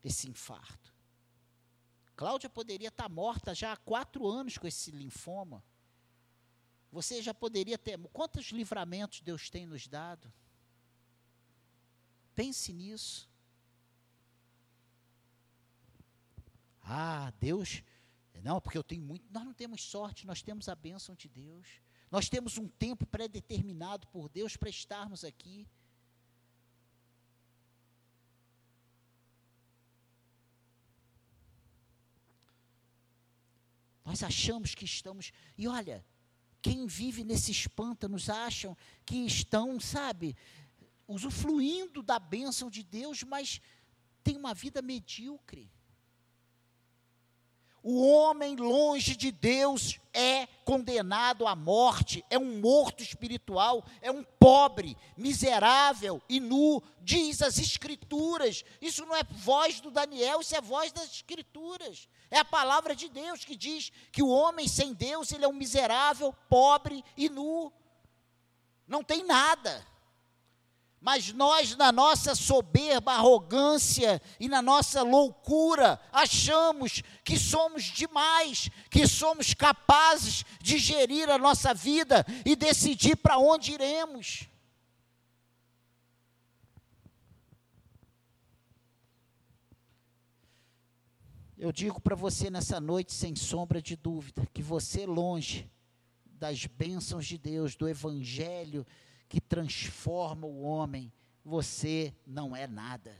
esse 0.04 0.30
infarto. 0.30 0.94
Cláudia 2.16 2.50
poderia 2.50 2.90
estar 2.90 3.04
tá 3.04 3.10
morta 3.10 3.56
já 3.56 3.72
há 3.72 3.78
quatro 3.78 4.28
anos 4.28 4.58
com 4.58 4.68
esse 4.68 4.92
linfoma. 4.92 5.64
Você 6.92 7.22
já 7.22 7.34
poderia 7.34 7.78
ter. 7.78 7.98
Quantos 8.12 8.48
livramentos 8.48 9.22
Deus 9.22 9.50
tem 9.50 9.66
nos 9.66 9.88
dado? 9.88 10.32
Pense 12.36 12.74
nisso. 12.74 13.30
Ah, 16.82 17.32
Deus. 17.40 17.84
Não, 18.42 18.60
porque 18.60 18.78
eu 18.78 18.84
tenho 18.84 19.04
muito. 19.04 19.26
Nós 19.32 19.46
não 19.46 19.54
temos 19.54 19.84
sorte, 19.84 20.26
nós 20.26 20.42
temos 20.42 20.68
a 20.68 20.76
bênção 20.76 21.16
de 21.16 21.28
Deus. 21.28 21.82
Nós 22.10 22.28
temos 22.28 22.58
um 22.58 22.68
tempo 22.68 23.06
pré-determinado 23.06 24.08
por 24.08 24.28
Deus 24.30 24.58
para 24.58 24.70
estarmos 24.70 25.24
aqui. 25.24 25.68
Nós 34.10 34.24
achamos 34.24 34.74
que 34.74 34.86
estamos. 34.86 35.32
E 35.56 35.68
olha, 35.68 36.04
quem 36.64 36.88
vive 36.88 37.24
nesses 37.24 37.68
pântanos 37.68 38.28
acham 38.28 38.76
que 39.06 39.18
estão, 39.18 39.80
sabe, 39.80 40.36
usufruindo 41.08 42.02
da 42.02 42.18
bênção 42.18 42.72
de 42.72 42.82
Deus, 42.82 43.22
mas 43.22 43.62
tem 44.24 44.36
uma 44.36 44.52
vida 44.52 44.82
medíocre. 44.82 45.72
O 47.82 48.06
homem 48.06 48.56
longe 48.56 49.16
de 49.16 49.32
Deus 49.32 50.00
é 50.14 50.48
condenado 50.66 51.48
à 51.48 51.56
morte, 51.56 52.26
é 52.30 52.38
um 52.38 52.60
morto 52.60 53.02
espiritual, 53.02 53.86
é 54.02 54.12
um 54.12 54.24
pobre, 54.38 54.98
miserável 55.16 56.22
e 56.28 56.40
nu, 56.40 56.84
diz 57.02 57.42
as 57.42 57.58
Escrituras. 57.58 58.66
Isso 58.82 59.06
não 59.06 59.16
é 59.16 59.24
voz 59.24 59.80
do 59.80 59.90
Daniel, 59.90 60.42
isso 60.42 60.56
é 60.56 60.62
voz 60.62 60.92
das 60.92 61.06
Escrituras. 61.06 62.08
É 62.30 62.40
a 62.40 62.46
palavra 62.46 62.96
de 62.96 63.08
Deus 63.08 63.46
que 63.46 63.56
diz 63.56 63.92
que 64.12 64.22
o 64.22 64.30
homem 64.30 64.68
sem 64.68 64.94
Deus, 64.94 65.32
ele 65.32 65.46
é 65.46 65.48
um 65.48 65.54
miserável, 65.54 66.36
pobre 66.50 67.04
e 67.16 67.30
nu. 67.30 67.72
Não 68.88 69.04
tem 69.04 69.24
nada. 69.24 69.86
Mas 71.02 71.32
nós, 71.32 71.78
na 71.78 71.92
nossa 71.94 72.36
soberba, 72.36 73.14
arrogância 73.14 74.22
e 74.38 74.50
na 74.50 74.62
nossa 74.62 75.02
loucura, 75.02 76.00
achamos 76.12 77.02
que 77.24 77.38
somos 77.40 77.84
demais, 77.84 78.70
que 78.92 79.08
somos 79.08 79.54
capazes 79.54 80.44
de 80.62 80.78
gerir 80.78 81.30
a 81.30 81.38
nossa 81.38 81.74
vida 81.74 82.26
e 82.46 82.54
decidir 82.54 83.16
para 83.16 83.38
onde 83.38 83.72
iremos. 83.72 84.50
Eu 91.58 91.72
digo 91.74 92.00
para 92.00 92.16
você 92.16 92.50
nessa 92.50 92.80
noite, 92.80 93.14
sem 93.14 93.36
sombra 93.36 93.82
de 93.82 93.96
dúvida, 93.96 94.46
que 94.54 94.62
você, 94.62 95.06
longe 95.06 95.70
das 96.26 96.66
bênçãos 96.66 97.26
de 97.26 97.38
Deus, 97.38 97.76
do 97.76 97.88
Evangelho, 97.88 98.88
que 99.30 99.40
transforma 99.40 100.48
o 100.48 100.64
homem, 100.64 101.14
você 101.46 102.14
não 102.26 102.56
é 102.56 102.66
nada. 102.68 103.16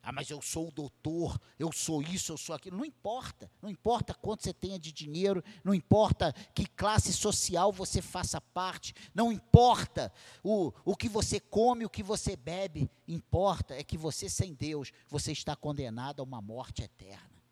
Ah, 0.00 0.12
mas 0.12 0.30
eu 0.30 0.40
sou 0.40 0.68
o 0.68 0.70
doutor, 0.70 1.36
eu 1.58 1.72
sou 1.72 2.00
isso, 2.00 2.30
eu 2.30 2.36
sou 2.36 2.54
aquilo. 2.54 2.76
Não 2.76 2.84
importa. 2.84 3.50
Não 3.60 3.68
importa 3.68 4.14
quanto 4.14 4.44
você 4.44 4.54
tenha 4.54 4.78
de 4.78 4.92
dinheiro, 4.92 5.42
não 5.64 5.74
importa 5.74 6.32
que 6.54 6.64
classe 6.64 7.12
social 7.12 7.72
você 7.72 8.00
faça 8.00 8.40
parte, 8.40 8.94
não 9.12 9.32
importa 9.32 10.12
o, 10.44 10.72
o 10.84 10.94
que 10.94 11.08
você 11.08 11.40
come, 11.40 11.84
o 11.84 11.90
que 11.90 12.04
você 12.04 12.36
bebe. 12.36 12.88
Importa 13.08 13.74
é 13.74 13.82
que 13.82 13.98
você, 13.98 14.28
sem 14.28 14.54
Deus, 14.54 14.92
você 15.08 15.32
está 15.32 15.56
condenado 15.56 16.20
a 16.20 16.22
uma 16.22 16.40
morte 16.40 16.84
eterna. 16.84 17.42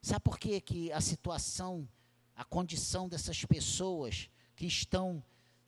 Sabe 0.00 0.20
por 0.20 0.38
que, 0.38 0.60
que 0.60 0.92
a 0.92 1.00
situação 1.00 1.88
a 2.38 2.44
condição 2.44 3.08
dessas 3.08 3.44
pessoas 3.44 4.30
que 4.54 4.64
estão 4.64 5.20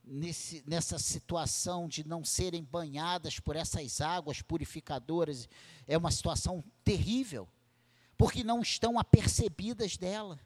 nesse, 0.04 0.62
nessa 0.64 1.00
situação 1.00 1.88
de 1.88 2.06
não 2.06 2.24
serem 2.24 2.62
banhadas 2.62 3.40
por 3.40 3.56
essas 3.56 4.00
águas 4.00 4.40
purificadoras 4.40 5.48
é 5.88 5.98
uma 5.98 6.12
situação 6.12 6.62
terrível, 6.84 7.48
porque 8.16 8.44
não 8.44 8.62
estão 8.62 9.00
apercebidas 9.00 9.96
dela. 9.96 10.38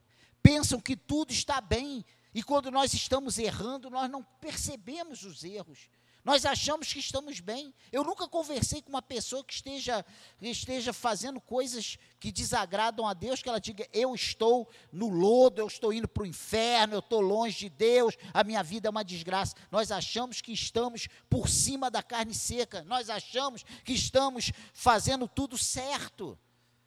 Pensam 0.42 0.80
que 0.80 0.96
tudo 0.96 1.30
está 1.30 1.60
bem, 1.60 2.02
e 2.34 2.42
quando 2.42 2.70
nós 2.70 2.94
estamos 2.94 3.37
errando, 3.37 3.90
nós 3.90 4.10
não 4.10 4.22
percebemos 4.40 5.24
os 5.24 5.44
erros. 5.44 5.90
Nós 6.24 6.46
achamos 6.46 6.90
que 6.90 6.98
estamos 6.98 7.38
bem. 7.38 7.74
Eu 7.92 8.02
nunca 8.02 8.26
conversei 8.26 8.80
com 8.80 8.88
uma 8.88 9.02
pessoa 9.02 9.44
que 9.44 9.52
esteja, 9.52 10.04
que 10.38 10.48
esteja 10.48 10.90
fazendo 10.90 11.38
coisas 11.38 11.98
que 12.18 12.32
desagradam 12.32 13.06
a 13.06 13.12
Deus, 13.12 13.42
que 13.42 13.48
ela 13.48 13.60
diga: 13.60 13.87
Eu 13.92 14.14
estou 14.14 14.66
no 14.90 15.10
lodo, 15.10 15.60
eu 15.60 15.66
estou 15.66 15.92
indo 15.92 16.08
para 16.08 16.22
o 16.22 16.26
inferno, 16.26 16.94
eu 16.94 17.00
estou 17.00 17.20
longe 17.20 17.58
de 17.58 17.68
Deus, 17.68 18.16
a 18.32 18.42
minha 18.42 18.62
vida 18.62 18.88
é 18.88 18.90
uma 18.90 19.04
desgraça. 19.04 19.54
Nós 19.70 19.92
achamos 19.92 20.40
que 20.40 20.50
estamos 20.50 21.08
por 21.28 21.46
cima 21.46 21.90
da 21.90 22.02
carne 22.02 22.34
seca, 22.34 22.82
nós 22.84 23.10
achamos 23.10 23.62
que 23.84 23.92
estamos 23.92 24.50
fazendo 24.72 25.28
tudo 25.28 25.58
certo 25.58 26.38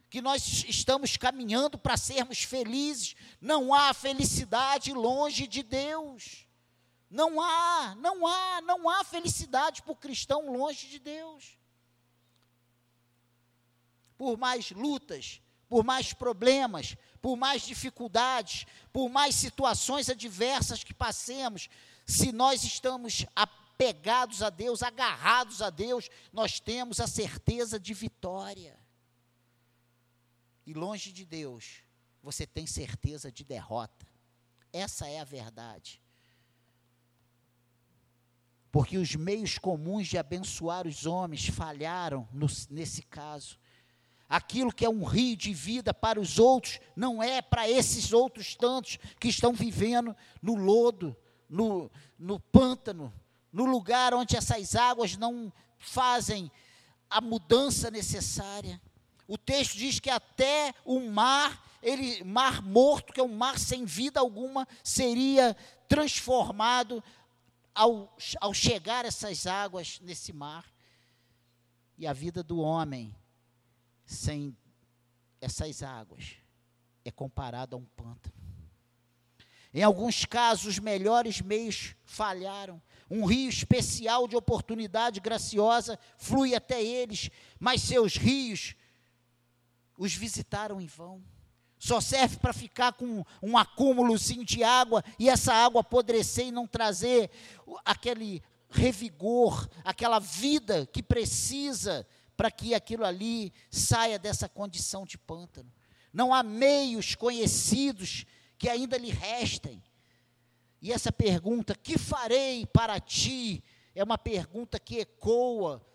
que 0.10 0.21
nós 0.21 0.63
estamos 0.67 1.17
caminhando 1.17 1.78
para 1.78 1.97
sermos 1.97 2.41
felizes. 2.41 3.13
Não 3.41 3.73
há 3.73 3.93
felicidade 3.93 4.93
longe 4.93 5.45
de 5.45 5.62
Deus. 5.62 6.47
Não 7.10 7.41
há, 7.41 7.96
não 7.96 8.28
há, 8.28 8.62
não 8.62 8.89
há 8.89 9.04
felicidade 9.04 9.82
para 9.82 9.91
o 9.91 9.96
cristão 9.96 10.52
longe 10.52 10.88
de 10.88 11.00
Deus. 11.00 11.58
Por 14.17 14.38
mais 14.38 14.72
lutas, 14.72 15.41
por 15.70 15.84
mais 15.84 16.13
problemas, 16.13 16.96
por 17.22 17.38
mais 17.38 17.62
dificuldades, 17.62 18.65
por 18.91 19.10
mais 19.10 19.36
situações 19.36 20.10
adversas 20.10 20.84
que 20.84 20.93
passemos, 20.93 21.70
se 22.06 22.32
nós 22.32 22.63
estamos 22.63 23.26
apegados 23.36 24.41
a 24.41 24.50
Deus, 24.50 24.82
agarrados 24.82 25.62
a 25.62 25.70
Deus, 25.70 26.10
nós 26.32 26.60
temos 26.60 27.00
a 27.00 27.08
certeza 27.08 27.80
de 27.80 27.93
vitória. 27.93 28.78
E 30.65 30.74
longe 30.74 31.13
de 31.13 31.26
Deus, 31.26 31.84
você 32.22 32.46
tem 32.46 32.67
certeza 32.67 33.32
de 33.32 33.46
derrota. 33.46 34.06
Essa 34.74 35.08
é 35.08 35.20
a 35.20 35.24
verdade. 35.24 36.02
Porque 38.78 39.00
os 39.00 39.16
meios 39.16 39.58
comuns 39.58 40.08
de 40.08 40.20
abençoar 40.20 40.86
os 40.86 41.08
homens 41.08 41.48
falharam 41.48 42.30
no, 42.32 42.46
nesse 42.70 43.02
caso. 43.02 43.58
Aquilo 44.30 44.72
que 44.72 44.86
é 44.86 44.90
um 44.90 45.04
rio 45.04 45.36
de 45.36 45.52
vida 45.52 45.96
para 45.96 46.22
os 46.22 46.38
outros, 46.38 46.80
não 46.96 47.24
é 47.24 47.42
para 47.42 47.68
esses 47.68 48.13
outros 48.13 48.54
tantos 48.54 49.00
que 49.20 49.30
estão 49.30 49.52
vivendo 49.52 50.16
no 50.44 50.54
lodo, 50.54 51.18
no, 51.50 51.90
no 52.20 52.40
pântano, 52.40 53.12
no 53.52 53.66
lugar 53.66 54.13
onde 54.13 54.38
essas 54.38 54.76
águas 54.76 55.18
não 55.18 55.52
fazem 55.80 56.52
a 57.10 57.20
mudança 57.20 57.90
necessária. 57.90 58.80
O 59.28 59.40
texto 59.40 59.76
diz 59.76 60.00
que 60.00 60.12
até 60.12 60.72
o 60.86 61.00
mar 61.00 61.66
ele, 61.82 62.24
mar 62.24 62.62
morto, 62.62 63.13
que 63.13 63.20
é 63.20 63.24
um 63.24 63.36
mar 63.36 63.58
sem 63.58 63.86
vida 63.86 64.20
alguma, 64.20 64.68
seria 64.84 65.56
transformado 65.88 67.04
ao, 67.78 68.18
ao 68.42 68.54
chegar 68.56 69.06
essas 69.06 69.46
águas 69.46 70.00
nesse 70.02 70.34
mar. 70.34 70.66
E 71.96 72.08
a 72.08 72.13
vida 72.13 72.42
do 72.42 72.60
homem 72.60 73.16
sem 74.04 74.58
essas 75.40 75.84
águas 75.84 76.38
é 77.06 77.12
comparada 77.12 77.76
a 77.76 77.80
um 77.80 77.86
pântano. 77.86 78.36
Em 79.74 79.84
alguns 79.84 80.26
casos, 80.26 80.66
os 80.66 80.80
melhores 80.80 81.40
meios 81.40 81.96
falharam. 82.04 82.82
Um 83.10 83.26
rio 83.26 83.48
especial 83.48 84.28
de 84.28 84.36
oportunidade 84.36 85.20
graciosa 85.20 86.00
flui 86.18 86.56
até 86.56 86.84
eles, 86.84 87.30
mas 87.60 87.84
seus 87.84 88.18
rios 88.18 88.76
os 89.98 90.13
visitaram 90.13 90.82
em 90.82 90.88
vão. 90.88 91.24
Só 91.80 92.02
serve 92.02 92.38
para 92.38 92.54
ficar 92.54 92.94
com 92.94 93.24
um 93.42 93.58
acúmulozinho 93.58 94.44
de 94.44 94.63
água 94.63 95.04
e 95.20 95.30
essa 95.30 95.54
água 95.54 95.82
apodrecer 95.82 96.48
e 96.48 96.52
não 96.52 96.66
trazer 96.66 97.30
aquele 97.86 98.42
revigor, 98.70 99.70
aquela 99.84 100.20
vida 100.20 100.88
que 100.88 101.04
precisa 101.04 102.06
para 102.36 102.52
que 102.52 102.74
aquilo 102.74 103.06
ali 103.06 103.54
saia 103.70 104.20
dessa 104.20 104.50
condição 104.50 105.06
de 105.06 105.18
pântano. 105.18 105.72
Não 106.12 106.34
há 106.34 106.44
meios 106.44 107.16
conhecidos 107.16 108.26
que 108.58 108.70
ainda 108.70 108.98
lhe 108.98 109.10
restem. 109.10 109.84
E 110.82 110.92
essa 110.92 111.12
pergunta, 111.12 111.76
que 111.76 111.98
farei 111.98 112.66
para 112.66 113.00
ti, 113.00 113.63
é 113.96 114.04
uma 114.04 114.18
pergunta 114.18 114.80
que 114.80 115.00
ecoa 115.00 115.86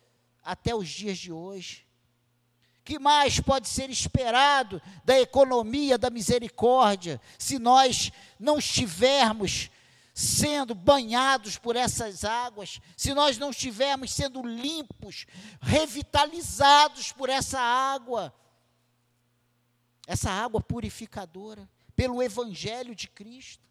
até 0.43 0.75
os 0.75 0.89
dias 0.89 1.19
de 1.19 1.33
hoje. 1.33 1.87
Que 2.85 2.99
mais 2.99 3.39
pode 3.39 3.69
ser 3.69 3.91
esperado 3.91 4.83
da 5.05 5.19
economia 5.21 5.97
da 5.97 6.11
misericórdia 6.11 7.21
se 7.39 7.59
nós 7.59 8.11
não 8.39 8.59
estivermos 8.59 9.71
sendo 10.15 10.75
banhados 10.75 11.57
por 11.57 11.75
essas 11.75 12.25
águas, 12.25 12.81
se 12.97 13.15
nós 13.15 13.39
não 13.39 13.51
estivermos 13.51 14.13
sendo 14.13 14.43
limpos, 14.43 15.27
revitalizados 15.61 17.13
por 17.13 17.29
essa 17.29 17.59
água, 17.61 18.35
essa 20.07 20.31
água 20.31 20.61
purificadora, 20.61 21.69
pelo 21.97 22.23
Evangelho 22.23 22.95
de 22.95 23.09
Cristo? 23.09 23.63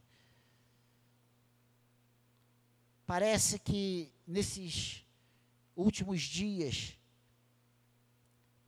Parece 3.05 3.59
que 3.59 4.11
nesses 4.25 5.05
últimos 5.75 6.21
dias, 6.21 6.97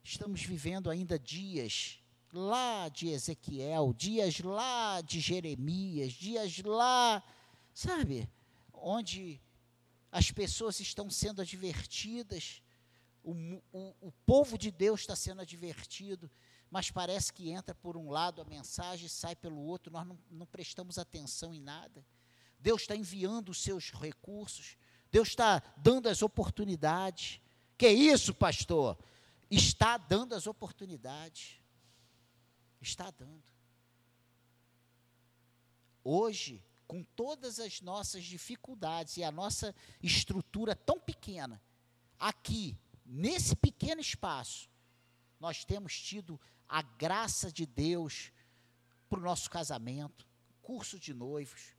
estamos 0.03 0.43
vivendo 0.43 0.89
ainda 0.89 1.17
dias 1.17 1.99
lá 2.33 2.89
de 2.89 3.09
Ezequiel, 3.09 3.93
dias 3.93 4.39
lá 4.39 5.01
de 5.01 5.19
Jeremias, 5.19 6.13
dias 6.13 6.57
lá, 6.59 7.23
sabe, 7.73 8.27
onde 8.73 9.39
as 10.11 10.31
pessoas 10.31 10.79
estão 10.79 11.09
sendo 11.09 11.41
advertidas, 11.41 12.61
o, 13.23 13.31
o, 13.71 13.95
o 14.01 14.11
povo 14.25 14.57
de 14.57 14.69
Deus 14.69 15.01
está 15.01 15.15
sendo 15.15 15.41
advertido, 15.41 16.29
mas 16.69 16.91
parece 16.91 17.31
que 17.31 17.49
entra 17.51 17.73
por 17.73 17.95
um 17.95 18.09
lado 18.09 18.41
a 18.41 18.45
mensagem 18.45 19.05
e 19.05 19.09
sai 19.09 19.35
pelo 19.35 19.59
outro, 19.59 19.93
nós 19.93 20.05
não, 20.05 20.17
não 20.29 20.45
prestamos 20.45 20.97
atenção 20.97 21.53
em 21.53 21.61
nada. 21.61 22.05
Deus 22.59 22.81
está 22.81 22.95
enviando 22.95 23.49
os 23.49 23.61
seus 23.61 23.91
recursos, 23.91 24.75
Deus 25.11 25.29
está 25.29 25.61
dando 25.77 26.09
as 26.09 26.21
oportunidades. 26.21 27.39
Que 27.77 27.89
isso, 27.89 28.33
pastor? 28.33 28.97
Está 29.55 29.97
dando 29.97 30.33
as 30.33 30.47
oportunidades. 30.47 31.61
Está 32.81 33.11
dando. 33.11 33.43
Hoje, 36.03 36.65
com 36.87 37.03
todas 37.03 37.59
as 37.59 37.79
nossas 37.79 38.23
dificuldades 38.25 39.17
e 39.17 39.23
a 39.23 39.31
nossa 39.31 39.75
estrutura 40.01 40.75
tão 40.75 40.99
pequena, 40.99 41.61
aqui, 42.19 42.75
nesse 43.05 43.55
pequeno 43.55 44.01
espaço, 44.01 44.67
nós 45.39 45.63
temos 45.63 46.01
tido 46.01 46.41
a 46.67 46.81
graça 46.81 47.51
de 47.51 47.67
Deus 47.67 48.31
para 49.07 49.19
o 49.19 49.23
nosso 49.23 49.51
casamento, 49.51 50.27
curso 50.63 50.99
de 50.99 51.13
noivos, 51.13 51.75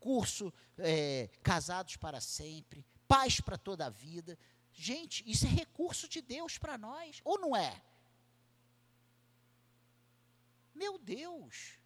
curso 0.00 0.50
é, 0.78 1.28
Casados 1.42 1.96
para 1.96 2.22
Sempre, 2.22 2.86
Paz 3.06 3.38
para 3.42 3.58
toda 3.58 3.84
a 3.84 3.90
vida. 3.90 4.38
Gente, 4.72 5.22
isso 5.30 5.46
é 5.46 5.48
recurso 5.48 6.08
de 6.08 6.20
Deus 6.20 6.58
para 6.58 6.78
nós, 6.78 7.20
ou 7.24 7.38
não 7.38 7.54
é? 7.54 7.82
Meu 10.74 10.98
Deus! 10.98 11.78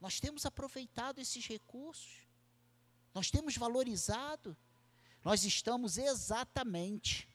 Nós 0.00 0.20
temos 0.20 0.44
aproveitado 0.44 1.18
esses 1.18 1.46
recursos, 1.46 2.26
nós 3.14 3.30
temos 3.30 3.56
valorizado, 3.56 4.56
nós 5.24 5.42
estamos 5.44 5.96
exatamente 5.96 7.28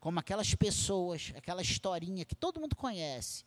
como 0.00 0.18
aquelas 0.18 0.54
pessoas, 0.54 1.32
aquela 1.36 1.62
historinha 1.62 2.24
que 2.24 2.34
todo 2.34 2.60
mundo 2.60 2.74
conhece 2.74 3.44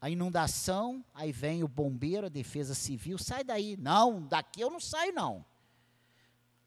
a 0.00 0.10
inundação, 0.10 1.04
aí 1.12 1.32
vem 1.32 1.64
o 1.64 1.68
bombeiro, 1.68 2.26
a 2.26 2.30
defesa 2.30 2.74
civil, 2.74 3.18
sai 3.18 3.42
daí. 3.42 3.76
Não, 3.76 4.22
daqui 4.26 4.60
eu 4.60 4.70
não 4.70 4.80
saio, 4.80 5.12
não. 5.12 5.44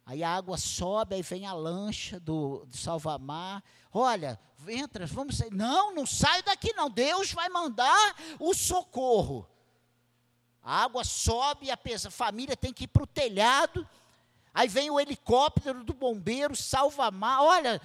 Aí 0.09 0.23
a 0.23 0.35
água 0.35 0.57
sobe, 0.57 1.13
aí 1.13 1.21
vem 1.21 1.45
a 1.45 1.53
lancha 1.53 2.19
do, 2.19 2.65
do 2.65 2.75
salvamar. 2.75 3.63
Olha, 3.93 4.39
entra, 4.67 5.05
vamos 5.05 5.37
sair. 5.37 5.53
Não, 5.53 5.93
não 5.93 6.03
saio 6.03 6.41
daqui, 6.41 6.73
não. 6.73 6.89
Deus 6.89 7.31
vai 7.31 7.47
mandar 7.47 8.15
o 8.39 8.51
socorro. 8.55 9.47
A 10.63 10.81
água 10.81 11.03
sobe, 11.03 11.69
a, 11.69 11.77
família 12.09 12.57
tem 12.57 12.73
que 12.73 12.85
ir 12.85 12.87
para 12.87 13.03
o 13.03 13.05
telhado. 13.05 13.87
Aí 14.51 14.67
vem 14.67 14.89
o 14.89 14.99
helicóptero 14.99 15.83
do 15.83 15.93
bombeiro, 15.93 16.55
salva-mar. 16.55 17.43
Olha, 17.43 17.79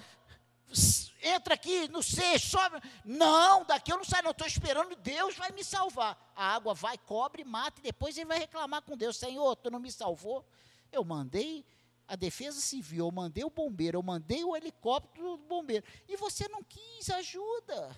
entra 1.23 1.53
aqui, 1.53 1.89
não 1.89 2.01
sei, 2.01 2.39
sobe. 2.39 2.81
Não, 3.05 3.67
daqui 3.67 3.93
eu 3.93 3.99
não 3.99 4.05
saio, 4.05 4.25
não, 4.25 4.31
estou 4.31 4.47
esperando, 4.47 4.97
Deus 4.97 5.37
vai 5.37 5.53
me 5.53 5.63
salvar. 5.63 6.19
A 6.35 6.55
água 6.55 6.73
vai, 6.73 6.97
cobre, 6.97 7.45
mata, 7.45 7.81
e 7.81 7.83
depois 7.83 8.17
ele 8.17 8.25
vai 8.25 8.39
reclamar 8.39 8.81
com 8.81 8.97
Deus, 8.97 9.19
Senhor, 9.19 9.55
tu 9.57 9.71
não 9.71 9.79
me 9.79 9.93
salvou? 9.93 10.43
Eu 10.91 11.05
mandei 11.05 11.67
a 12.07 12.17
defesa 12.17 12.61
civil, 12.61 13.07
eu 13.07 13.13
mandei 13.13 13.45
o 13.45 13.51
bombeiro, 13.51 13.99
eu 13.99 14.03
mandei 14.03 14.45
o 14.45 14.57
helicóptero 14.57 15.37
do 15.37 15.47
bombeiro, 15.47 15.85
e 16.09 16.17
você 16.17 16.49
não 16.49 16.63
quis 16.63 17.09
ajuda. 17.11 17.97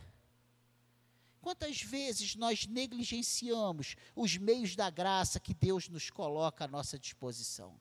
Quantas 1.40 1.81
vezes 1.81 2.35
nós 2.35 2.66
negligenciamos 2.66 3.95
os 4.14 4.37
meios 4.37 4.75
da 4.75 4.90
graça 4.90 5.38
que 5.38 5.55
Deus 5.55 5.88
nos 5.88 6.11
coloca 6.11 6.64
à 6.64 6.69
nossa 6.69 6.99
disposição? 6.99 7.81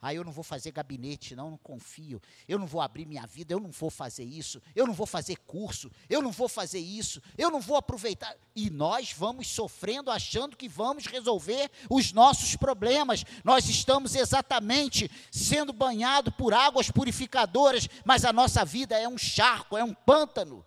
Ah, 0.00 0.12
eu 0.12 0.22
não 0.22 0.30
vou 0.30 0.44
fazer 0.44 0.72
gabinete, 0.72 1.34
não, 1.34 1.50
não 1.50 1.58
confio. 1.58 2.20
Eu 2.46 2.58
não 2.58 2.66
vou 2.66 2.80
abrir 2.82 3.06
minha 3.06 3.26
vida, 3.26 3.54
eu 3.54 3.60
não 3.60 3.70
vou 3.70 3.90
fazer 3.90 4.24
isso. 4.24 4.60
Eu 4.74 4.86
não 4.86 4.92
vou 4.92 5.06
fazer 5.06 5.36
curso, 5.38 5.90
eu 6.08 6.20
não 6.20 6.30
vou 6.30 6.48
fazer 6.48 6.78
isso. 6.78 7.22
Eu 7.36 7.50
não 7.50 7.60
vou 7.60 7.76
aproveitar. 7.76 8.36
E 8.54 8.68
nós 8.68 9.12
vamos 9.12 9.48
sofrendo, 9.48 10.10
achando 10.10 10.56
que 10.56 10.68
vamos 10.68 11.06
resolver 11.06 11.70
os 11.90 12.12
nossos 12.12 12.56
problemas. 12.56 13.24
Nós 13.42 13.68
estamos 13.68 14.14
exatamente 14.14 15.10
sendo 15.30 15.72
banhados 15.72 16.34
por 16.34 16.52
águas 16.52 16.90
purificadoras, 16.90 17.88
mas 18.04 18.24
a 18.24 18.32
nossa 18.32 18.64
vida 18.64 18.98
é 18.98 19.08
um 19.08 19.18
charco, 19.18 19.78
é 19.78 19.84
um 19.84 19.94
pântano. 19.94 20.64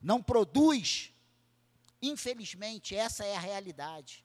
Não 0.00 0.22
produz. 0.22 1.12
Infelizmente, 2.00 2.96
essa 2.96 3.24
é 3.24 3.36
a 3.36 3.40
realidade. 3.40 4.24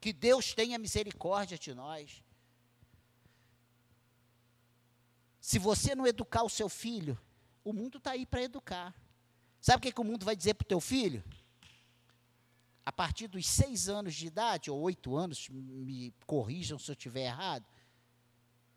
Que 0.00 0.12
Deus 0.12 0.52
tenha 0.52 0.78
misericórdia 0.78 1.58
de 1.58 1.74
nós. 1.74 2.22
Se 5.48 5.58
você 5.58 5.94
não 5.94 6.06
educar 6.06 6.42
o 6.42 6.50
seu 6.50 6.68
filho, 6.68 7.18
o 7.64 7.72
mundo 7.72 7.96
está 7.96 8.10
aí 8.10 8.26
para 8.26 8.42
educar. 8.42 8.94
Sabe 9.62 9.78
o 9.78 9.80
que, 9.80 9.92
que 9.92 10.00
o 10.02 10.04
mundo 10.04 10.26
vai 10.26 10.36
dizer 10.36 10.52
para 10.52 10.66
o 10.66 10.68
teu 10.68 10.78
filho? 10.78 11.24
A 12.84 12.92
partir 12.92 13.28
dos 13.28 13.46
seis 13.46 13.88
anos 13.88 14.14
de 14.14 14.26
idade, 14.26 14.70
ou 14.70 14.78
oito 14.78 15.16
anos, 15.16 15.48
me 15.48 16.12
corrijam 16.26 16.78
se 16.78 16.90
eu 16.90 16.92
estiver 16.92 17.28
errado, 17.28 17.64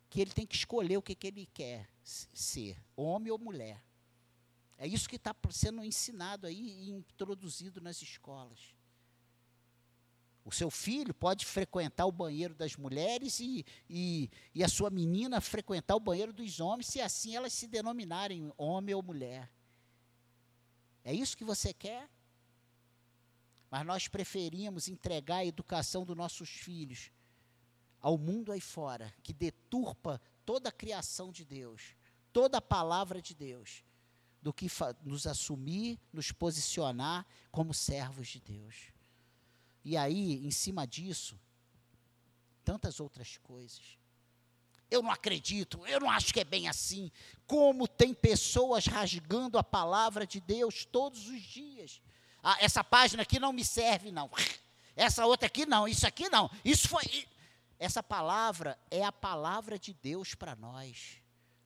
que 0.10 0.22
ele 0.22 0.32
tem 0.32 0.48
que 0.48 0.56
escolher 0.56 0.96
o 0.96 1.02
que, 1.02 1.14
que 1.14 1.28
ele 1.28 1.46
quer 1.46 1.90
ser, 2.06 2.82
homem 2.96 3.34
ou 3.34 3.38
mulher. 3.38 3.84
É 4.78 4.88
isso 4.88 5.10
que 5.10 5.18
está 5.18 5.36
sendo 5.50 5.84
ensinado 5.84 6.48
aí 6.48 6.86
e 6.86 6.90
introduzido 6.90 7.82
nas 7.82 8.02
escolas. 8.02 8.74
O 10.44 10.52
seu 10.52 10.72
filho 10.72 11.14
pode 11.14 11.46
frequentar 11.46 12.06
o 12.06 12.12
banheiro 12.12 12.56
das 12.56 12.76
mulheres 12.76 13.40
e, 13.40 13.64
e, 13.90 14.30
e, 14.56 14.64
a 14.64 14.68
sua 14.68 14.90
menina 14.90 15.40
frequentar 15.40 15.96
o 15.96 16.00
banheiro 16.00 16.34
dos 16.34 16.60
homens, 16.60 16.88
se 16.88 17.00
assim 17.00 17.36
elas 17.36 17.54
se 17.54 17.68
denominarem 17.68 18.52
homem 18.58 18.96
ou 18.96 19.04
mulher. 19.04 19.52
É 21.04 21.14
isso 21.14 21.38
que 21.38 21.44
você 21.44 21.74
quer? 21.74 22.10
Mas 23.70 23.86
nós 23.86 24.08
preferimos 24.08 24.88
entregar 24.88 25.38
a 25.38 25.46
educação 25.46 26.04
dos 26.04 26.18
nossos 26.18 26.50
filhos 26.50 27.12
ao 28.02 28.18
mundo 28.18 28.52
aí 28.52 28.60
fora, 28.60 29.14
que 29.22 29.32
deturpa 29.32 30.20
toda 30.44 30.70
a 30.70 30.74
criação 30.74 31.32
de 31.32 31.46
Deus, 31.46 31.96
toda 32.34 32.58
a 32.58 32.62
palavra 32.62 33.22
de 33.22 33.36
Deus, 33.36 33.84
do 34.42 34.52
que 34.52 34.68
nos 35.04 35.28
assumir, 35.28 36.00
nos 36.12 36.32
posicionar 36.32 37.28
como 37.52 37.76
servos 37.76 38.28
de 38.28 38.42
Deus. 38.42 38.92
E 39.84 39.98
aí, 39.98 40.46
em 40.46 40.52
cima 40.52 40.86
disso, 40.86 41.40
tantas 42.64 43.00
outras 43.00 43.38
coisas. 43.38 43.82
Eu 44.90 45.02
não 45.02 45.10
acredito, 45.10 45.86
eu 45.88 46.02
não 46.02 46.10
acho 46.10 46.34
que 46.34 46.40
é 46.42 46.44
bem 46.44 46.68
assim. 46.68 47.10
Como 47.48 47.88
tem 47.88 48.14
pessoas 48.14 48.86
rasgando 48.86 49.58
a 49.58 49.64
palavra 49.64 50.28
de 50.28 50.42
Deus 50.42 50.86
todos 50.86 51.28
os 51.28 51.42
dias. 51.42 52.02
Ah, 52.44 52.58
essa 52.60 52.84
página 52.84 53.24
aqui 53.24 53.40
não 53.40 53.54
me 53.54 53.64
serve, 53.64 54.12
não. 54.12 54.30
Essa 54.96 55.26
outra 55.26 55.48
aqui 55.48 55.66
não, 55.66 55.88
isso 55.88 56.06
aqui 56.06 56.28
não. 56.30 56.50
Isso 56.66 56.90
foi. 56.90 57.28
Essa 57.80 58.04
palavra 58.04 58.78
é 58.92 59.04
a 59.04 59.12
palavra 59.12 59.80
de 59.80 59.94
Deus 59.94 60.36
para 60.36 60.56
nós. 60.56 61.18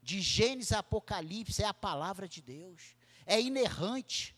De 0.01 0.21
Gênesis 0.21 0.71
a 0.71 0.79
Apocalipse 0.79 1.63
é 1.63 1.65
a 1.65 1.73
palavra 1.73 2.27
de 2.27 2.41
Deus. 2.41 2.95
É 3.25 3.41
inerrante, 3.41 4.34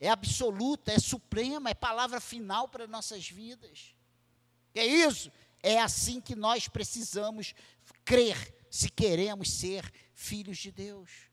é 0.00 0.08
absoluta, 0.08 0.92
é 0.92 0.98
suprema, 0.98 1.70
é 1.70 1.74
palavra 1.74 2.20
final 2.20 2.68
para 2.68 2.86
nossas 2.86 3.28
vidas. 3.28 3.94
É 4.74 4.86
isso? 4.86 5.32
É 5.62 5.80
assim 5.80 6.20
que 6.20 6.36
nós 6.36 6.68
precisamos 6.68 7.54
crer 8.04 8.54
se 8.70 8.88
queremos 8.90 9.50
ser 9.50 9.92
filhos 10.14 10.58
de 10.58 10.70
Deus. 10.70 11.28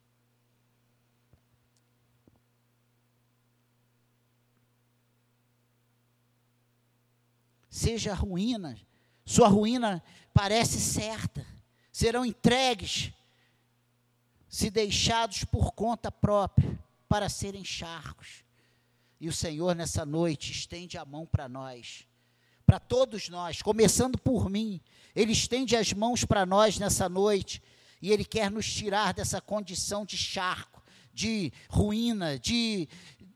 Seja 7.70 8.14
ruína, 8.14 8.80
sua 9.26 9.50
ruína 9.50 10.02
parece 10.34 10.80
certa, 10.80 11.46
serão 11.92 12.26
entregues, 12.26 13.12
se 14.48 14.70
deixados 14.70 15.44
por 15.44 15.74
conta 15.74 16.10
própria, 16.10 16.80
para 17.08 17.28
serem 17.28 17.66
charcos. 17.66 18.45
E 19.20 19.28
o 19.28 19.34
Senhor, 19.34 19.76
nessa 19.76 20.06
noite, 20.06 20.52
estende 20.52 20.98
a 20.98 21.06
mão 21.06 21.26
para 21.26 21.48
nós 21.48 22.06
para 22.66 22.80
todos 22.80 23.30
nós, 23.30 23.62
começando 23.62 24.18
por 24.18 24.50
mim. 24.50 24.82
Ele 25.16 25.32
estende 25.32 25.76
as 25.76 25.94
mãos 25.94 26.26
para 26.26 26.46
nós 26.46 26.80
nessa 26.80 27.08
noite 27.08 27.62
e 28.02 28.12
Ele 28.12 28.26
quer 28.26 28.50
nos 28.50 28.72
tirar 28.72 29.14
dessa 29.14 29.40
condição 29.40 30.06
de 30.06 30.18
charco, 30.18 30.84
de 31.14 31.54
ruína, 31.70 32.40
de, 32.40 32.90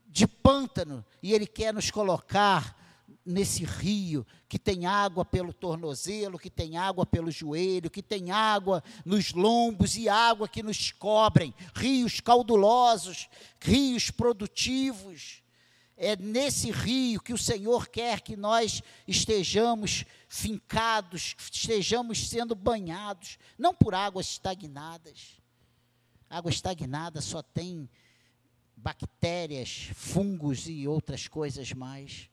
de 0.06 0.26
pântano, 0.26 1.04
e 1.22 1.32
Ele 1.32 1.46
quer 1.46 1.72
nos 1.72 1.90
colocar 1.90 2.76
nesse 3.24 3.64
rio 3.64 4.26
que 4.48 4.58
tem 4.58 4.86
água 4.86 5.24
pelo 5.24 5.52
tornozelo, 5.52 6.38
que 6.38 6.50
tem 6.50 6.76
água 6.76 7.06
pelo 7.06 7.30
joelho, 7.30 7.90
que 7.90 8.02
tem 8.02 8.30
água 8.32 8.82
nos 9.04 9.32
lombos 9.32 9.96
e 9.96 10.08
água 10.08 10.48
que 10.48 10.62
nos 10.62 10.90
cobrem, 10.90 11.54
rios 11.74 12.18
caudulosos, 12.20 13.28
rios 13.60 14.10
produtivos 14.10 15.42
é 16.02 16.16
nesse 16.16 16.70
rio 16.70 17.20
que 17.20 17.34
o 17.34 17.38
Senhor 17.38 17.86
quer 17.86 18.22
que 18.22 18.34
nós 18.34 18.82
estejamos 19.06 20.06
fincados, 20.26 21.36
estejamos 21.38 22.26
sendo 22.26 22.54
banhados, 22.54 23.36
não 23.58 23.74
por 23.74 23.94
águas 23.94 24.30
estagnadas. 24.30 25.38
Água 26.30 26.50
estagnada 26.50 27.20
só 27.20 27.42
tem 27.42 27.86
bactérias, 28.74 29.90
fungos 29.94 30.66
e 30.66 30.88
outras 30.88 31.28
coisas 31.28 31.70
mais. 31.74 32.30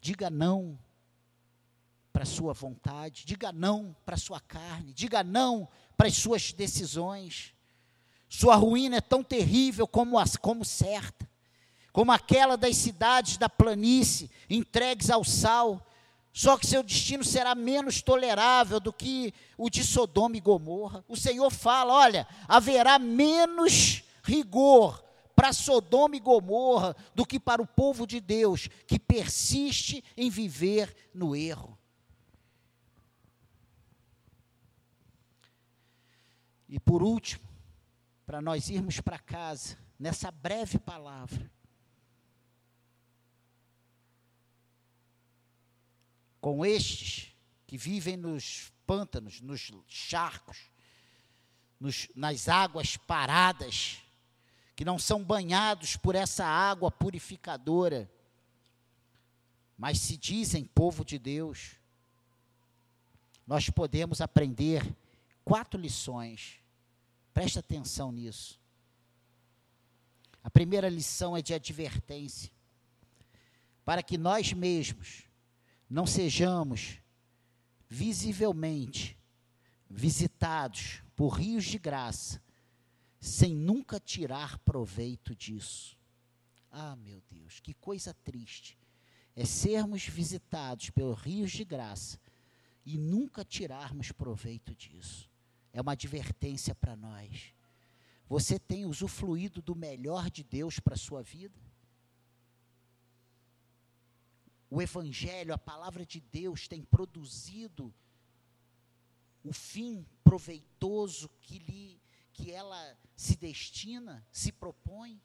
Diga 0.00 0.30
não 0.30 0.78
para 2.10 2.22
a 2.22 2.26
sua 2.26 2.54
vontade, 2.54 3.26
diga 3.26 3.52
não 3.52 3.94
para 4.06 4.14
a 4.14 4.18
sua 4.18 4.40
carne, 4.40 4.94
diga 4.94 5.22
não 5.22 5.68
para 5.94 6.08
as 6.08 6.16
suas 6.16 6.54
decisões. 6.54 7.54
Sua 8.28 8.56
ruína 8.56 8.96
é 8.96 9.00
tão 9.00 9.22
terrível 9.22 9.86
como, 9.86 10.18
as, 10.18 10.36
como 10.36 10.64
certa, 10.64 11.28
como 11.92 12.12
aquela 12.12 12.56
das 12.56 12.76
cidades 12.76 13.36
da 13.36 13.48
planície, 13.48 14.30
entregues 14.50 15.10
ao 15.10 15.24
sal, 15.24 15.80
só 16.32 16.58
que 16.58 16.66
seu 16.66 16.82
destino 16.82 17.24
será 17.24 17.54
menos 17.54 18.02
tolerável 18.02 18.78
do 18.78 18.92
que 18.92 19.32
o 19.56 19.70
de 19.70 19.82
Sodoma 19.82 20.36
e 20.36 20.40
Gomorra. 20.40 21.02
O 21.08 21.16
Senhor 21.16 21.50
fala: 21.50 21.94
olha, 21.94 22.28
haverá 22.46 22.98
menos 22.98 24.02
rigor 24.22 25.02
para 25.34 25.52
Sodoma 25.52 26.16
e 26.16 26.20
Gomorra 26.20 26.94
do 27.14 27.24
que 27.24 27.40
para 27.40 27.62
o 27.62 27.66
povo 27.66 28.06
de 28.06 28.20
Deus 28.20 28.68
que 28.86 28.98
persiste 28.98 30.04
em 30.16 30.28
viver 30.28 30.94
no 31.14 31.34
erro. 31.34 31.78
E 36.68 36.78
por 36.80 37.02
último, 37.02 37.45
para 38.26 38.42
nós 38.42 38.68
irmos 38.68 39.00
para 39.00 39.20
casa, 39.20 39.78
nessa 39.96 40.32
breve 40.32 40.80
palavra. 40.80 41.48
Com 46.40 46.66
estes 46.66 47.32
que 47.66 47.78
vivem 47.78 48.16
nos 48.16 48.72
pântanos, 48.84 49.40
nos 49.40 49.72
charcos, 49.86 50.58
nos, 51.78 52.08
nas 52.16 52.48
águas 52.48 52.96
paradas, 52.96 54.02
que 54.74 54.84
não 54.84 54.98
são 54.98 55.22
banhados 55.22 55.96
por 55.96 56.16
essa 56.16 56.44
água 56.44 56.90
purificadora, 56.90 58.10
mas 59.78 60.00
se 60.00 60.16
dizem 60.16 60.64
povo 60.64 61.04
de 61.04 61.18
Deus, 61.18 61.76
nós 63.46 63.70
podemos 63.70 64.20
aprender 64.20 64.84
quatro 65.44 65.80
lições 65.80 66.60
Preste 67.36 67.58
atenção 67.58 68.10
nisso. 68.10 68.58
A 70.42 70.48
primeira 70.48 70.88
lição 70.88 71.36
é 71.36 71.42
de 71.42 71.52
advertência. 71.52 72.50
Para 73.84 74.02
que 74.02 74.16
nós 74.16 74.54
mesmos 74.54 75.24
não 75.86 76.06
sejamos 76.06 76.98
visivelmente 77.90 79.18
visitados 79.86 81.02
por 81.14 81.34
rios 81.34 81.66
de 81.66 81.78
graça, 81.78 82.42
sem 83.20 83.54
nunca 83.54 84.00
tirar 84.00 84.58
proveito 84.60 85.36
disso. 85.36 85.94
Ah, 86.70 86.96
meu 86.96 87.22
Deus, 87.28 87.60
que 87.60 87.74
coisa 87.74 88.14
triste 88.24 88.78
é 89.34 89.44
sermos 89.44 90.06
visitados 90.06 90.88
pelos 90.88 91.20
rios 91.20 91.52
de 91.52 91.66
graça 91.66 92.18
e 92.82 92.96
nunca 92.96 93.44
tirarmos 93.44 94.10
proveito 94.10 94.74
disso 94.74 95.25
é 95.76 95.80
uma 95.82 95.92
advertência 95.92 96.74
para 96.74 96.96
nós. 96.96 97.52
Você 98.30 98.58
tem 98.58 98.86
usufruído 98.86 99.60
do 99.60 99.76
melhor 99.76 100.30
de 100.30 100.42
Deus 100.42 100.80
para 100.80 100.94
a 100.94 100.98
sua 100.98 101.22
vida? 101.22 101.60
O 104.70 104.80
Evangelho, 104.80 105.52
a 105.52 105.58
palavra 105.58 106.06
de 106.06 106.18
Deus, 106.18 106.66
tem 106.66 106.82
produzido 106.82 107.94
o 109.44 109.52
fim 109.52 110.06
proveitoso 110.24 111.28
que, 111.42 111.58
lhe, 111.58 112.00
que 112.32 112.50
ela 112.50 112.98
se 113.14 113.36
destina, 113.36 114.26
se 114.32 114.50
propõe? 114.50 115.20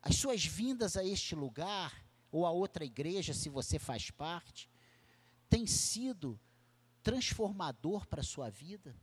As 0.00 0.16
suas 0.16 0.42
vindas 0.42 0.96
a 0.96 1.04
este 1.04 1.34
lugar, 1.34 2.02
ou 2.32 2.46
a 2.46 2.50
outra 2.50 2.82
igreja, 2.82 3.34
se 3.34 3.50
você 3.50 3.78
faz 3.78 4.10
parte, 4.10 4.70
tem 5.48 5.66
sido 5.66 6.38
transformador 7.02 8.06
para 8.06 8.20
a 8.20 8.24
sua 8.24 8.50
vida? 8.50 8.94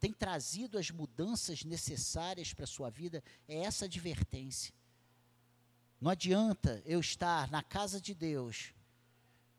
Tem 0.00 0.12
trazido 0.12 0.78
as 0.78 0.90
mudanças 0.90 1.64
necessárias 1.64 2.52
para 2.52 2.64
a 2.64 2.68
sua 2.68 2.90
vida? 2.90 3.22
É 3.46 3.58
essa 3.58 3.84
advertência. 3.84 4.74
Não 6.00 6.10
adianta 6.10 6.82
eu 6.84 6.98
estar 6.98 7.48
na 7.50 7.62
casa 7.62 8.00
de 8.00 8.12
Deus, 8.12 8.74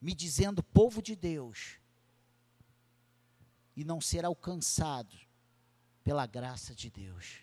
me 0.01 0.13
dizendo 0.13 0.62
povo 0.62 1.01
de 1.01 1.15
Deus, 1.15 1.79
e 3.75 3.86
não 3.86 4.01
ser 4.01 4.25
alcançado 4.25 5.15
pela 6.03 6.25
graça 6.25 6.75
de 6.75 6.89
Deus. 6.89 7.42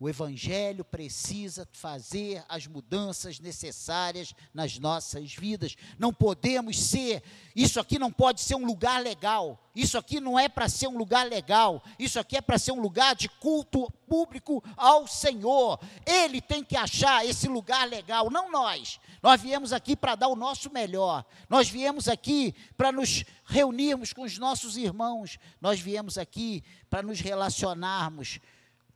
O 0.00 0.08
Evangelho 0.08 0.82
precisa 0.82 1.68
fazer 1.74 2.42
as 2.48 2.66
mudanças 2.66 3.38
necessárias 3.38 4.34
nas 4.54 4.78
nossas 4.78 5.34
vidas. 5.34 5.76
Não 5.98 6.10
podemos 6.10 6.80
ser, 6.80 7.22
isso 7.54 7.78
aqui 7.78 7.98
não 7.98 8.10
pode 8.10 8.40
ser 8.40 8.54
um 8.54 8.64
lugar 8.64 9.02
legal. 9.02 9.62
Isso 9.76 9.98
aqui 9.98 10.18
não 10.18 10.38
é 10.38 10.48
para 10.48 10.70
ser 10.70 10.86
um 10.86 10.96
lugar 10.96 11.28
legal. 11.28 11.84
Isso 11.98 12.18
aqui 12.18 12.38
é 12.38 12.40
para 12.40 12.58
ser 12.58 12.72
um 12.72 12.80
lugar 12.80 13.14
de 13.14 13.28
culto 13.28 13.92
público 14.08 14.64
ao 14.74 15.06
Senhor. 15.06 15.78
Ele 16.06 16.40
tem 16.40 16.64
que 16.64 16.78
achar 16.78 17.26
esse 17.26 17.46
lugar 17.46 17.86
legal, 17.86 18.30
não 18.30 18.50
nós. 18.50 18.98
Nós 19.22 19.38
viemos 19.38 19.70
aqui 19.70 19.94
para 19.94 20.14
dar 20.14 20.28
o 20.28 20.34
nosso 20.34 20.72
melhor. 20.72 21.26
Nós 21.46 21.68
viemos 21.68 22.08
aqui 22.08 22.54
para 22.74 22.90
nos 22.90 23.22
reunirmos 23.44 24.14
com 24.14 24.22
os 24.22 24.38
nossos 24.38 24.78
irmãos. 24.78 25.38
Nós 25.60 25.78
viemos 25.78 26.16
aqui 26.16 26.64
para 26.88 27.02
nos 27.02 27.20
relacionarmos 27.20 28.40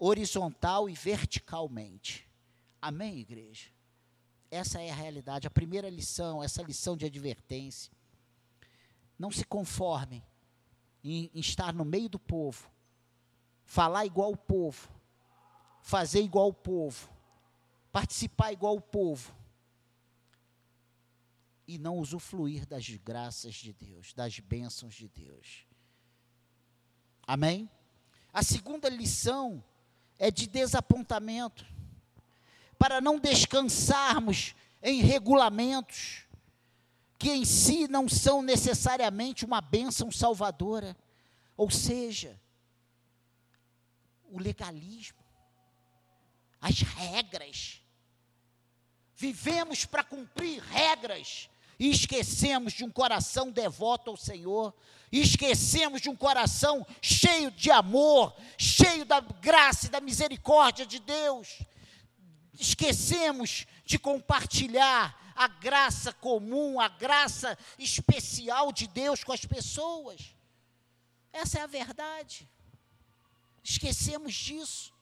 horizontal 0.05 0.89
e 0.89 0.95
verticalmente. 0.95 2.29
Amém, 2.81 3.19
igreja? 3.19 3.75
essa 4.55 4.81
é 4.81 4.91
a 4.91 4.95
realidade. 4.95 5.47
A 5.47 5.51
primeira 5.51 5.91
lição, 5.91 6.43
essa 6.43 6.63
lição 6.63 6.97
de 6.97 7.05
advertência. 7.05 7.93
Não 9.19 9.31
se 9.31 9.45
conformem 9.45 10.23
em, 11.03 11.31
em 11.35 11.41
estar 11.41 11.73
no 11.73 11.85
meio 11.85 12.09
do 12.09 12.19
povo, 12.19 12.71
falar 13.65 14.07
igual 14.07 14.33
o 14.33 14.37
povo, 14.37 14.89
fazer 15.83 16.21
igual 16.21 16.49
o 16.49 16.55
povo, 16.55 17.09
participar 17.93 18.53
igual 18.53 18.77
o 18.77 18.81
povo 18.81 19.35
e 21.67 21.79
não 21.79 21.99
usufruir 21.99 22.67
das 22.67 22.89
graças 22.89 23.55
de 23.55 23.73
Deus, 23.73 24.13
das 24.13 24.39
bênçãos 24.39 24.95
de 24.95 25.09
Deus. 25.09 25.67
Amém? 27.27 27.71
A 28.33 28.43
segunda 28.43 28.89
lição 28.89 29.63
é 30.19 30.31
de 30.31 30.47
desapontamento. 30.47 31.67
Para 32.79 33.01
não 33.01 33.19
descansarmos 33.19 34.55
em 34.83 35.01
regulamentos 35.01 36.25
que 37.19 37.31
em 37.31 37.45
si 37.45 37.89
não 37.89 38.09
são 38.09 38.43
necessariamente 38.43 39.45
uma 39.45 39.61
bênção 39.61 40.11
salvadora. 40.11 40.97
Ou 41.57 41.71
seja, 41.71 42.39
o 44.31 44.39
legalismo, 44.39 45.19
as 46.61 46.81
regras. 46.81 47.81
Vivemos 49.15 49.85
para 49.85 50.03
cumprir 50.03 50.61
regras 50.63 51.49
e 51.79 51.89
esquecemos 51.91 52.73
de 52.73 52.85
um 52.85 52.91
coração 52.91 53.51
devoto 53.51 54.11
ao 54.11 54.17
Senhor, 54.17 54.75
esquecemos 55.21 56.01
de 56.01 56.09
um 56.09 56.17
coração 56.17 56.87
cheio 57.01 57.51
de 57.51 57.71
amor, 57.71 58.35
cheio 58.59 59.05
da 59.05 59.21
graça 59.21 59.87
e 59.87 59.91
da 59.91 60.01
misericórdia 60.01 60.85
de 60.85 60.99
Deus. 60.99 61.61
Esquecemos 62.59 63.67
de 63.85 63.99
compartilhar 63.99 65.21
a 65.37 65.49
graça 65.49 66.13
comum, 66.13 66.81
a 66.81 66.89
graça 66.89 67.59
especial 67.79 68.73
de 68.73 68.87
Deus 68.87 69.23
com 69.23 69.33
as 69.33 69.45
pessoas. 69.45 70.35
Essa 71.33 71.59
é 71.59 71.63
a 71.63 71.67
verdade. 71.67 72.49
Esquecemos 73.63 74.35
disso. 74.35 74.93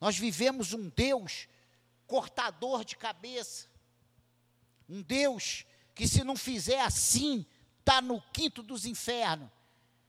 Nós 0.00 0.16
vivemos 0.16 0.72
um 0.72 0.88
Deus 0.88 1.48
cortador 2.06 2.84
de 2.84 2.96
cabeça, 2.96 3.66
um 4.88 5.02
Deus 5.02 5.64
que, 5.94 6.06
se 6.06 6.22
não 6.22 6.36
fizer 6.36 6.80
assim, 6.80 7.44
está 7.88 8.02
no 8.02 8.20
quinto 8.32 8.62
dos 8.62 8.84
infernos. 8.84 9.48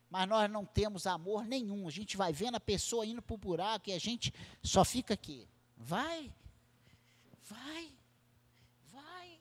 Mas 0.09 0.27
nós 0.27 0.51
não 0.51 0.65
temos 0.65 1.07
amor 1.07 1.45
nenhum. 1.45 1.87
A 1.87 1.91
gente 1.91 2.17
vai 2.17 2.33
vendo 2.33 2.55
a 2.55 2.59
pessoa 2.59 3.05
indo 3.05 3.21
para 3.21 3.33
o 3.33 3.37
buraco 3.37 3.89
e 3.89 3.93
a 3.93 3.99
gente 3.99 4.33
só 4.61 4.83
fica 4.83 5.13
aqui. 5.13 5.47
Vai, 5.77 6.33
vai, 7.43 7.93
vai. 8.91 9.39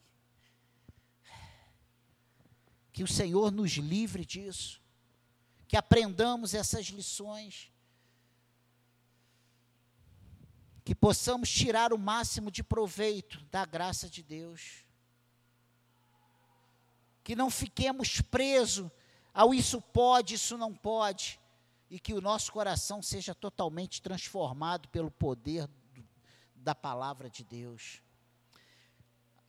Que 2.92 3.02
o 3.02 3.08
Senhor 3.08 3.50
nos 3.50 3.72
livre 3.72 4.24
disso 4.24 4.80
que 5.66 5.76
aprendamos 5.76 6.54
essas 6.54 6.86
lições, 6.86 7.70
que 10.82 10.94
possamos 10.94 11.50
tirar 11.50 11.92
o 11.92 11.98
máximo 11.98 12.50
de 12.50 12.62
proveito 12.62 13.38
da 13.50 13.66
graça 13.66 14.08
de 14.08 14.22
Deus, 14.22 14.87
que 17.28 17.36
não 17.36 17.50
fiquemos 17.50 18.22
presos 18.22 18.90
ao 19.34 19.52
isso 19.52 19.82
pode, 19.82 20.36
isso 20.36 20.56
não 20.56 20.72
pode, 20.74 21.38
e 21.90 22.00
que 22.00 22.14
o 22.14 22.22
nosso 22.22 22.50
coração 22.50 23.02
seja 23.02 23.34
totalmente 23.34 24.00
transformado 24.00 24.88
pelo 24.88 25.10
poder 25.10 25.68
da 26.54 26.74
palavra 26.74 27.28
de 27.28 27.44
Deus. 27.44 28.00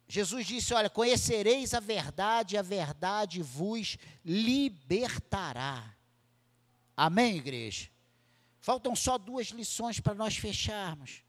Jesus 0.09 0.45
disse: 0.45 0.73
Olha, 0.73 0.89
conhecereis 0.89 1.73
a 1.73 1.79
verdade, 1.79 2.57
a 2.57 2.61
verdade 2.61 3.41
vos 3.41 3.97
libertará. 4.25 5.95
Amém, 6.97 7.37
igreja? 7.37 7.89
Faltam 8.59 8.93
só 8.93 9.17
duas 9.17 9.47
lições 9.51 10.01
para 10.01 10.13
nós 10.13 10.35
fecharmos. 10.35 11.23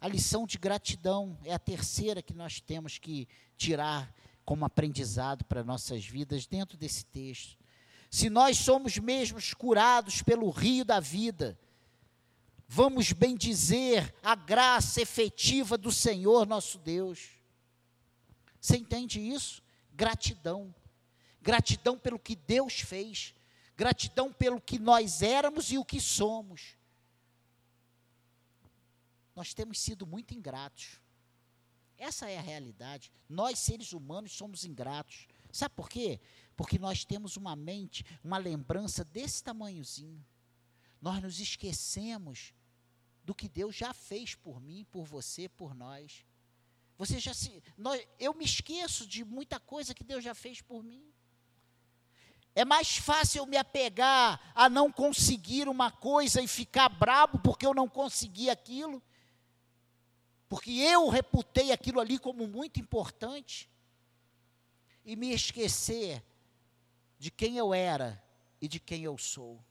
A 0.00 0.08
lição 0.08 0.46
de 0.46 0.56
gratidão 0.56 1.38
é 1.44 1.52
a 1.52 1.58
terceira 1.58 2.22
que 2.22 2.32
nós 2.32 2.58
temos 2.58 2.96
que 2.96 3.28
tirar 3.54 4.10
como 4.44 4.64
aprendizado 4.64 5.44
para 5.44 5.64
nossas 5.64 6.04
vidas 6.04 6.46
dentro 6.46 6.76
desse 6.76 7.04
texto. 7.04 7.58
Se 8.10 8.28
nós 8.28 8.58
somos 8.58 8.98
mesmos 8.98 9.54
curados 9.54 10.22
pelo 10.22 10.50
rio 10.50 10.84
da 10.84 10.98
vida, 10.98 11.58
vamos 12.66 13.12
bem 13.12 13.36
dizer 13.36 14.14
a 14.22 14.34
graça 14.34 15.00
efetiva 15.00 15.78
do 15.78 15.92
Senhor 15.92 16.46
nosso 16.46 16.78
Deus. 16.78 17.28
Você 18.60 18.76
entende 18.76 19.20
isso? 19.20 19.62
Gratidão. 19.92 20.74
Gratidão 21.40 21.98
pelo 21.98 22.18
que 22.18 22.34
Deus 22.34 22.80
fez 22.80 23.34
gratidão 23.80 24.30
pelo 24.30 24.60
que 24.60 24.78
nós 24.78 25.22
éramos 25.22 25.72
e 25.72 25.78
o 25.78 25.84
que 25.86 25.98
somos. 25.98 26.76
Nós 29.34 29.54
temos 29.54 29.80
sido 29.80 30.06
muito 30.06 30.34
ingratos. 30.34 31.00
Essa 32.00 32.30
é 32.30 32.38
a 32.38 32.40
realidade. 32.40 33.12
Nós, 33.28 33.58
seres 33.58 33.92
humanos, 33.92 34.32
somos 34.32 34.64
ingratos. 34.64 35.28
Sabe 35.52 35.74
por 35.74 35.86
quê? 35.86 36.18
Porque 36.56 36.78
nós 36.78 37.04
temos 37.04 37.36
uma 37.36 37.54
mente, 37.54 38.06
uma 38.24 38.38
lembrança 38.38 39.04
desse 39.04 39.44
tamanhozinho. 39.44 40.24
Nós 40.98 41.22
nos 41.22 41.38
esquecemos 41.38 42.54
do 43.22 43.34
que 43.34 43.50
Deus 43.50 43.76
já 43.76 43.92
fez 43.92 44.34
por 44.34 44.62
mim, 44.62 44.86
por 44.90 45.04
você, 45.04 45.46
por 45.46 45.74
nós. 45.74 46.24
Você 46.96 47.18
já 47.18 47.34
se, 47.34 47.62
nós, 47.76 48.02
eu 48.18 48.32
me 48.32 48.46
esqueço 48.46 49.06
de 49.06 49.22
muita 49.22 49.60
coisa 49.60 49.94
que 49.94 50.02
Deus 50.02 50.24
já 50.24 50.34
fez 50.34 50.62
por 50.62 50.82
mim. 50.82 51.04
É 52.54 52.64
mais 52.64 52.96
fácil 52.96 53.40
eu 53.40 53.46
me 53.46 53.58
apegar 53.58 54.40
a 54.54 54.70
não 54.70 54.90
conseguir 54.90 55.68
uma 55.68 55.90
coisa 55.90 56.40
e 56.40 56.48
ficar 56.48 56.88
brabo 56.88 57.38
porque 57.40 57.66
eu 57.66 57.74
não 57.74 57.86
consegui 57.86 58.48
aquilo, 58.48 59.02
porque 60.50 60.72
eu 60.72 61.08
reputei 61.08 61.70
aquilo 61.70 62.00
ali 62.00 62.18
como 62.18 62.44
muito 62.48 62.80
importante, 62.80 63.70
e 65.04 65.14
me 65.14 65.32
esquecer 65.32 66.22
de 67.20 67.30
quem 67.30 67.56
eu 67.56 67.72
era 67.72 68.20
e 68.60 68.66
de 68.66 68.80
quem 68.80 69.04
eu 69.04 69.16
sou. 69.16 69.64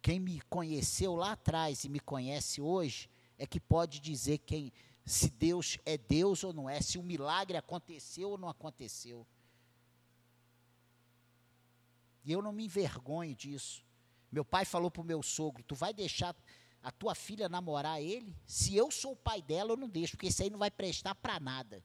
Quem 0.00 0.20
me 0.20 0.40
conheceu 0.42 1.16
lá 1.16 1.32
atrás 1.32 1.82
e 1.82 1.88
me 1.88 1.98
conhece 1.98 2.60
hoje 2.60 3.10
é 3.36 3.44
que 3.44 3.58
pode 3.58 3.98
dizer 3.98 4.38
quem 4.38 4.72
se 5.04 5.28
Deus 5.28 5.78
é 5.84 5.98
Deus 5.98 6.44
ou 6.44 6.52
não 6.52 6.70
é, 6.70 6.80
se 6.80 6.96
o 6.96 7.00
um 7.00 7.04
milagre 7.04 7.56
aconteceu 7.56 8.30
ou 8.30 8.38
não 8.38 8.48
aconteceu. 8.48 9.26
E 12.24 12.30
eu 12.30 12.40
não 12.40 12.52
me 12.52 12.64
envergonho 12.64 13.34
disso. 13.34 13.84
Meu 14.30 14.44
pai 14.44 14.64
falou 14.64 14.90
para 14.90 15.02
o 15.02 15.04
meu 15.04 15.22
sogro: 15.22 15.62
Tu 15.64 15.74
vai 15.74 15.92
deixar 15.92 16.34
a 16.84 16.92
tua 16.92 17.14
filha 17.14 17.48
namorar 17.48 18.00
ele? 18.00 18.36
Se 18.46 18.76
eu 18.76 18.90
sou 18.90 19.12
o 19.12 19.16
pai 19.16 19.40
dela, 19.40 19.72
eu 19.72 19.76
não 19.76 19.88
deixo, 19.88 20.12
porque 20.12 20.28
isso 20.28 20.42
aí 20.42 20.50
não 20.50 20.58
vai 20.58 20.70
prestar 20.70 21.14
para 21.14 21.40
nada. 21.40 21.82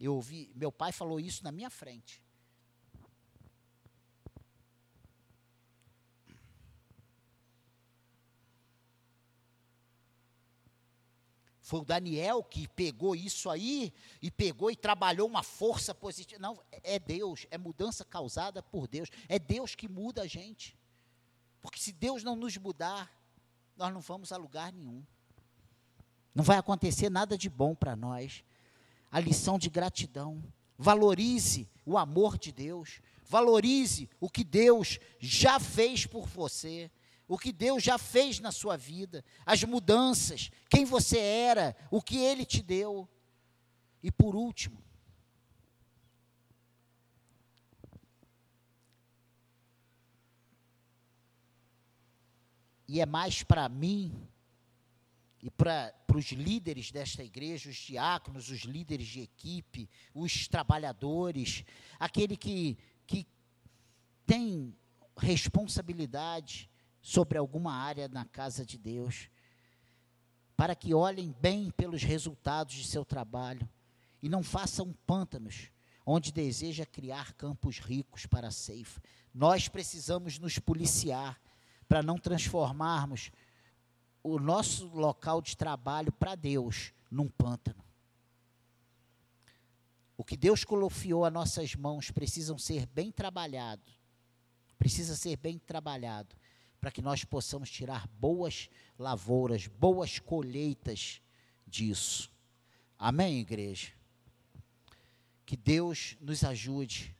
Eu 0.00 0.16
ouvi, 0.16 0.50
meu 0.54 0.72
pai 0.72 0.90
falou 0.90 1.20
isso 1.20 1.44
na 1.44 1.52
minha 1.52 1.70
frente. 1.70 2.20
Foi 11.60 11.80
o 11.80 11.84
Daniel 11.84 12.42
que 12.42 12.68
pegou 12.68 13.14
isso 13.14 13.48
aí 13.48 13.92
e 14.20 14.30
pegou 14.30 14.70
e 14.70 14.76
trabalhou 14.76 15.28
uma 15.28 15.42
força 15.42 15.94
positiva. 15.94 16.40
Não, 16.40 16.60
é 16.70 16.98
Deus, 16.98 17.46
é 17.50 17.58
mudança 17.58 18.04
causada 18.04 18.62
por 18.62 18.88
Deus. 18.88 19.08
É 19.28 19.38
Deus 19.38 19.74
que 19.74 19.88
muda 19.88 20.22
a 20.22 20.26
gente. 20.26 20.76
Porque 21.60 21.80
se 21.80 21.92
Deus 21.92 22.22
não 22.22 22.36
nos 22.36 22.56
mudar, 22.56 23.12
nós 23.76 23.92
não 23.92 24.00
vamos 24.00 24.32
a 24.32 24.36
lugar 24.36 24.72
nenhum. 24.72 25.04
Não 26.34 26.44
vai 26.44 26.58
acontecer 26.58 27.10
nada 27.10 27.36
de 27.36 27.48
bom 27.48 27.74
para 27.74 27.96
nós. 27.96 28.44
A 29.10 29.20
lição 29.20 29.58
de 29.58 29.70
gratidão. 29.70 30.42
Valorize 30.78 31.68
o 31.84 31.96
amor 31.96 32.38
de 32.38 32.52
Deus. 32.52 33.00
Valorize 33.24 34.08
o 34.20 34.28
que 34.28 34.44
Deus 34.44 34.98
já 35.18 35.58
fez 35.58 36.06
por 36.06 36.26
você 36.26 36.90
o 37.28 37.36
que 37.36 37.52
Deus 37.52 37.82
já 37.82 37.98
fez 37.98 38.38
na 38.38 38.52
sua 38.52 38.76
vida, 38.76 39.24
as 39.44 39.64
mudanças, 39.64 40.50
quem 40.70 40.84
você 40.84 41.18
era, 41.18 41.76
o 41.90 42.00
que 42.00 42.18
Ele 42.18 42.44
te 42.44 42.62
deu. 42.62 43.08
E 44.02 44.10
por 44.10 44.36
último, 44.36 44.82
e 52.88 53.00
é 53.00 53.06
mais 53.06 53.42
para 53.42 53.68
mim 53.68 54.12
e 55.42 55.50
para 55.50 55.94
os 56.14 56.32
líderes 56.32 56.90
desta 56.90 57.22
igreja, 57.22 57.68
os 57.68 57.76
diáconos, 57.76 58.48
os 58.50 58.62
líderes 58.62 59.06
de 59.06 59.20
equipe, 59.20 59.88
os 60.14 60.48
trabalhadores, 60.48 61.64
aquele 61.98 62.36
que, 62.36 62.78
que 63.06 63.26
tem 64.26 64.74
responsabilidade 65.16 66.70
sobre 67.02 67.38
alguma 67.38 67.72
área 67.72 68.08
na 68.08 68.24
casa 68.24 68.64
de 68.64 68.78
Deus. 68.78 69.28
para 70.56 70.74
que 70.74 70.94
olhem 70.94 71.34
bem 71.38 71.70
pelos 71.70 72.02
resultados 72.02 72.74
de 72.74 72.86
seu 72.86 73.04
trabalho 73.04 73.68
e 74.22 74.28
não 74.28 74.42
façam 74.42 74.94
pântanos 75.06 75.70
onde 76.04 76.32
deseja 76.32 76.86
criar 76.86 77.34
campos 77.34 77.78
ricos 77.78 78.26
para 78.26 78.48
a 78.48 78.52
ceifa. 78.52 79.02
Nós 79.34 79.68
precisamos 79.68 80.38
nos 80.38 80.58
policiar 80.58 81.38
para 81.88 82.02
não 82.02 82.18
transformarmos 82.18 83.30
o 84.22 84.38
nosso 84.38 84.86
local 84.88 85.40
de 85.40 85.56
trabalho 85.56 86.12
para 86.12 86.34
Deus 86.34 86.92
num 87.10 87.28
pântano. 87.28 87.84
O 90.16 90.24
que 90.24 90.36
Deus 90.36 90.64
confiou 90.64 91.24
a 91.24 91.30
nossas 91.30 91.74
mãos 91.74 92.10
precisam 92.10 92.58
ser 92.58 92.86
bem 92.86 93.12
trabalhado. 93.12 93.92
Precisa 94.78 95.14
ser 95.14 95.36
bem 95.36 95.58
trabalhado 95.58 96.34
para 96.80 96.90
que 96.90 97.02
nós 97.02 97.24
possamos 97.24 97.70
tirar 97.70 98.06
boas 98.08 98.68
lavouras, 98.98 99.66
boas 99.66 100.18
colheitas 100.18 101.20
disso. 101.66 102.30
Amém, 102.98 103.40
igreja? 103.40 103.92
Que 105.44 105.56
Deus 105.56 106.16
nos 106.20 106.42
ajude, 106.42 107.14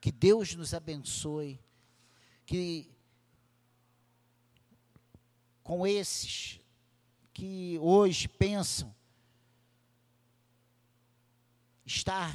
que 0.00 0.12
Deus 0.12 0.54
nos 0.54 0.74
abençoe, 0.74 1.58
que 2.44 2.91
com 5.62 5.86
esses 5.86 6.60
que 7.32 7.78
hoje 7.80 8.28
pensam 8.28 8.94
estar 11.84 12.34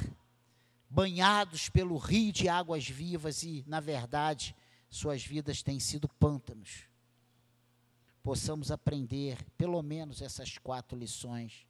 banhados 0.88 1.68
pelo 1.68 1.96
rio 1.96 2.32
de 2.32 2.48
águas 2.48 2.88
vivas 2.88 3.42
e, 3.42 3.64
na 3.66 3.80
verdade, 3.80 4.56
suas 4.88 5.24
vidas 5.24 5.62
têm 5.62 5.78
sido 5.78 6.08
pântanos. 6.08 6.84
Possamos 8.22 8.70
aprender 8.70 9.42
pelo 9.56 9.82
menos 9.82 10.22
essas 10.22 10.58
quatro 10.58 10.98
lições. 10.98 11.66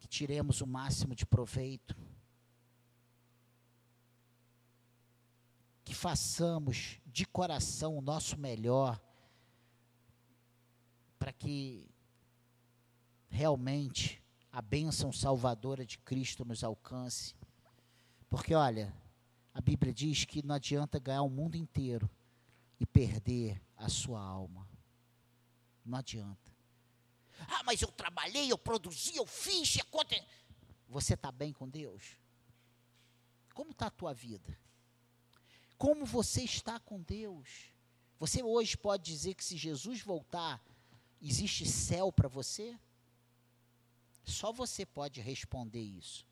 Que 0.00 0.08
tiremos 0.08 0.60
o 0.60 0.66
máximo 0.66 1.14
de 1.14 1.26
proveito. 1.26 1.96
Que 5.90 5.96
façamos 5.96 7.00
de 7.04 7.26
coração 7.26 7.98
o 7.98 8.00
nosso 8.00 8.38
melhor 8.38 9.02
para 11.18 11.32
que 11.32 11.90
realmente 13.28 14.22
a 14.52 14.62
bênção 14.62 15.12
salvadora 15.12 15.84
de 15.84 15.98
Cristo 15.98 16.44
nos 16.44 16.62
alcance. 16.62 17.34
Porque, 18.28 18.54
olha, 18.54 18.94
a 19.52 19.60
Bíblia 19.60 19.92
diz 19.92 20.24
que 20.24 20.46
não 20.46 20.54
adianta 20.54 21.00
ganhar 21.00 21.22
o 21.22 21.28
mundo 21.28 21.56
inteiro 21.56 22.08
e 22.78 22.86
perder 22.86 23.60
a 23.76 23.88
sua 23.88 24.22
alma. 24.22 24.68
Não 25.84 25.98
adianta. 25.98 26.54
Ah, 27.48 27.64
mas 27.64 27.82
eu 27.82 27.90
trabalhei, 27.90 28.52
eu 28.52 28.56
produzi, 28.56 29.16
eu 29.16 29.26
fiz, 29.26 29.80
aconteceu. 29.80 30.24
Você 30.86 31.14
está 31.14 31.32
bem 31.32 31.52
com 31.52 31.68
Deus? 31.68 32.16
Como 33.52 33.72
está 33.72 33.88
a 33.88 33.90
tua 33.90 34.14
vida? 34.14 34.56
Como 35.80 36.04
você 36.04 36.42
está 36.42 36.78
com 36.78 37.00
Deus? 37.00 37.72
Você 38.18 38.42
hoje 38.42 38.76
pode 38.76 39.02
dizer 39.02 39.32
que 39.32 39.42
se 39.42 39.56
Jesus 39.56 40.02
voltar, 40.02 40.62
existe 41.22 41.64
céu 41.64 42.12
para 42.12 42.28
você? 42.28 42.78
Só 44.22 44.52
você 44.52 44.84
pode 44.84 45.22
responder 45.22 45.80
isso. 45.80 46.26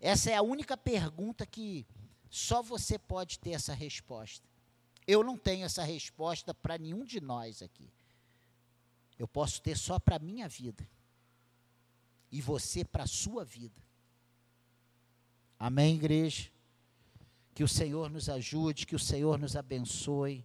Essa 0.00 0.30
é 0.30 0.36
a 0.36 0.40
única 0.40 0.78
pergunta 0.78 1.44
que 1.44 1.86
só 2.30 2.62
você 2.62 2.98
pode 2.98 3.38
ter 3.38 3.50
essa 3.50 3.74
resposta. 3.74 4.48
Eu 5.06 5.22
não 5.22 5.36
tenho 5.36 5.66
essa 5.66 5.84
resposta 5.84 6.54
para 6.54 6.78
nenhum 6.78 7.04
de 7.04 7.20
nós 7.20 7.60
aqui. 7.60 7.92
Eu 9.18 9.28
posso 9.28 9.60
ter 9.60 9.76
só 9.76 9.98
para 9.98 10.16
a 10.16 10.18
minha 10.18 10.48
vida. 10.48 10.88
E 12.32 12.40
você 12.40 12.82
para 12.82 13.04
a 13.04 13.06
sua 13.06 13.44
vida. 13.44 13.78
Amém, 15.58 15.96
igreja? 15.96 16.53
Que 17.54 17.62
o 17.62 17.68
Senhor 17.68 18.10
nos 18.10 18.28
ajude, 18.28 18.86
que 18.86 18.96
o 18.96 18.98
Senhor 18.98 19.38
nos 19.38 19.54
abençoe. 19.54 20.44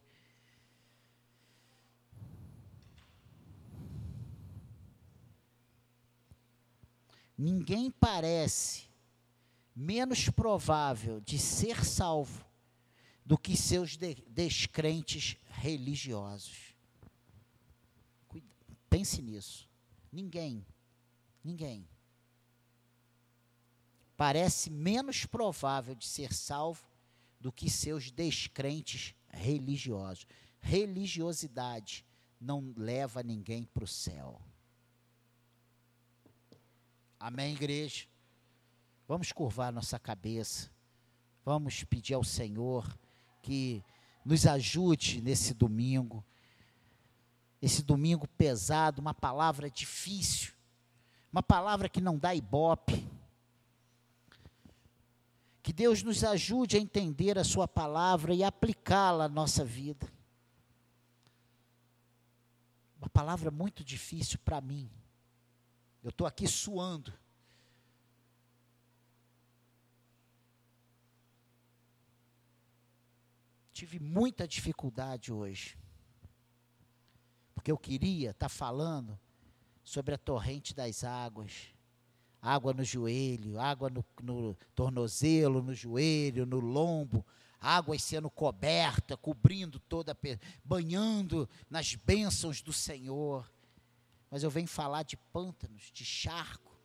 Ninguém 7.36 7.90
parece 7.90 8.90
menos 9.76 10.30
provável 10.30 11.22
de 11.22 11.40
ser 11.40 11.84
salvo 11.86 12.46
do 13.26 13.38
que 13.38 13.56
seus 13.56 13.96
de, 13.96 14.16
descrentes 14.28 15.38
religiosos. 15.48 16.76
Pense 18.90 19.22
nisso. 19.22 19.70
Ninguém, 20.12 20.66
ninguém. 21.44 21.88
Parece 24.18 24.70
menos 24.70 25.26
provável 25.26 25.96
de 25.96 26.06
ser 26.06 26.34
salvo 26.34 26.89
do 27.40 27.52
que 27.52 27.70
seus 27.70 28.12
descrentes 28.12 29.16
religiosos. 29.30 30.28
Religiosidade 30.60 32.06
não 32.40 32.74
leva 32.76 33.24
ninguém 33.24 33.64
para 33.66 33.84
o 33.84 33.88
céu. 33.88 34.42
Amém, 37.20 37.54
igreja? 37.54 38.06
Vamos 39.08 39.32
curvar 39.32 39.74
nossa 39.74 40.00
cabeça. 40.00 40.70
Vamos 41.44 41.84
pedir 41.84 42.14
ao 42.14 42.24
Senhor 42.24 42.98
que 43.42 43.84
nos 44.24 44.46
ajude 44.46 45.22
nesse 45.22 45.54
domingo. 45.54 46.24
Esse 47.62 47.84
domingo 47.84 48.28
pesado, 48.28 49.02
uma 49.02 49.14
palavra 49.14 49.70
difícil, 49.70 50.54
uma 51.32 51.44
palavra 51.44 51.90
que 51.90 52.00
não 52.00 52.18
dá 52.18 52.34
ibope. 52.34 53.06
Que 55.70 55.74
Deus 55.74 56.02
nos 56.02 56.24
ajude 56.24 56.78
a 56.78 56.80
entender 56.80 57.38
a 57.38 57.44
Sua 57.44 57.68
palavra 57.68 58.34
e 58.34 58.44
aplicá-la 58.44 59.26
à 59.26 59.30
nossa 59.30 59.64
vida. 59.64 60.12
Uma 62.98 63.08
palavra 63.08 63.52
muito 63.52 63.84
difícil 63.84 64.40
para 64.44 64.60
mim. 64.60 64.90
Eu 66.02 66.10
estou 66.10 66.26
aqui 66.26 66.48
suando. 66.48 67.14
tive 73.72 74.00
muita 74.00 74.48
dificuldade 74.48 75.32
hoje. 75.32 75.78
Porque 77.54 77.72
eu 77.72 77.78
queria 77.78 78.32
estar 78.32 78.46
tá 78.46 78.50
falando 78.50 79.20
sobre 79.84 80.16
a 80.16 80.18
torrente 80.18 80.74
das 80.74 81.04
águas. 81.04 81.76
Água 82.42 82.74
no 82.74 82.84
joelho, 82.84 83.60
água 83.60 83.90
no, 83.90 84.06
no 84.22 84.56
tornozelo, 84.74 85.62
no 85.62 85.74
joelho, 85.74 86.46
no 86.46 86.60
lombo, 86.60 87.26
águas 87.60 88.02
sendo 88.02 88.30
coberta, 88.30 89.18
cobrindo 89.18 89.80
toda, 89.80 90.18
banhando 90.64 91.50
nas 91.70 91.96
bênçãos 91.96 92.62
do 92.62 92.72
Senhor. 92.72 93.50
Mas 94.32 94.44
eu 94.44 94.50
venho 94.50 94.68
falar 94.68 95.04
de 95.04 95.18
pântanos, 95.18 95.92
de 95.92 96.06
charco, 96.06 96.78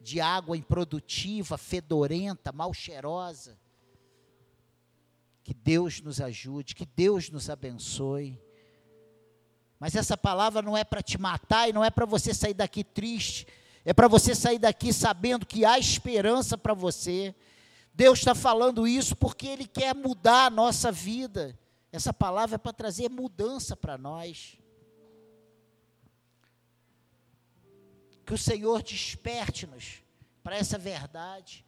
de 0.00 0.20
água 0.20 0.56
improdutiva, 0.56 1.56
fedorenta, 1.56 2.52
mal 2.52 2.72
cheirosa. 2.74 3.58
Que 5.42 5.54
Deus 5.54 6.00
nos 6.00 6.20
ajude, 6.20 6.74
que 6.74 6.86
Deus 6.86 7.30
nos 7.30 7.48
abençoe. 7.48 8.40
Mas 9.78 9.94
essa 9.94 10.16
palavra 10.16 10.62
não 10.62 10.76
é 10.76 10.82
para 10.82 11.02
te 11.02 11.18
matar 11.18 11.68
e 11.68 11.72
não 11.72 11.84
é 11.84 11.90
para 11.90 12.06
você 12.06 12.32
sair 12.32 12.54
daqui 12.54 12.82
triste. 12.82 13.46
É 13.84 13.92
para 13.92 14.08
você 14.08 14.34
sair 14.34 14.58
daqui 14.58 14.92
sabendo 14.92 15.44
que 15.44 15.64
há 15.64 15.78
esperança 15.78 16.56
para 16.56 16.72
você. 16.72 17.34
Deus 17.92 18.18
está 18.20 18.34
falando 18.34 18.88
isso 18.88 19.14
porque 19.14 19.46
Ele 19.46 19.66
quer 19.66 19.94
mudar 19.94 20.46
a 20.46 20.50
nossa 20.50 20.90
vida. 20.90 21.58
Essa 21.92 22.12
palavra 22.12 22.56
é 22.56 22.58
para 22.58 22.72
trazer 22.72 23.08
mudança 23.10 23.76
para 23.76 23.98
nós. 23.98 24.58
Que 28.24 28.34
o 28.34 28.38
Senhor 28.38 28.82
desperte-nos 28.82 30.02
para 30.42 30.56
essa 30.56 30.78
verdade. 30.78 31.64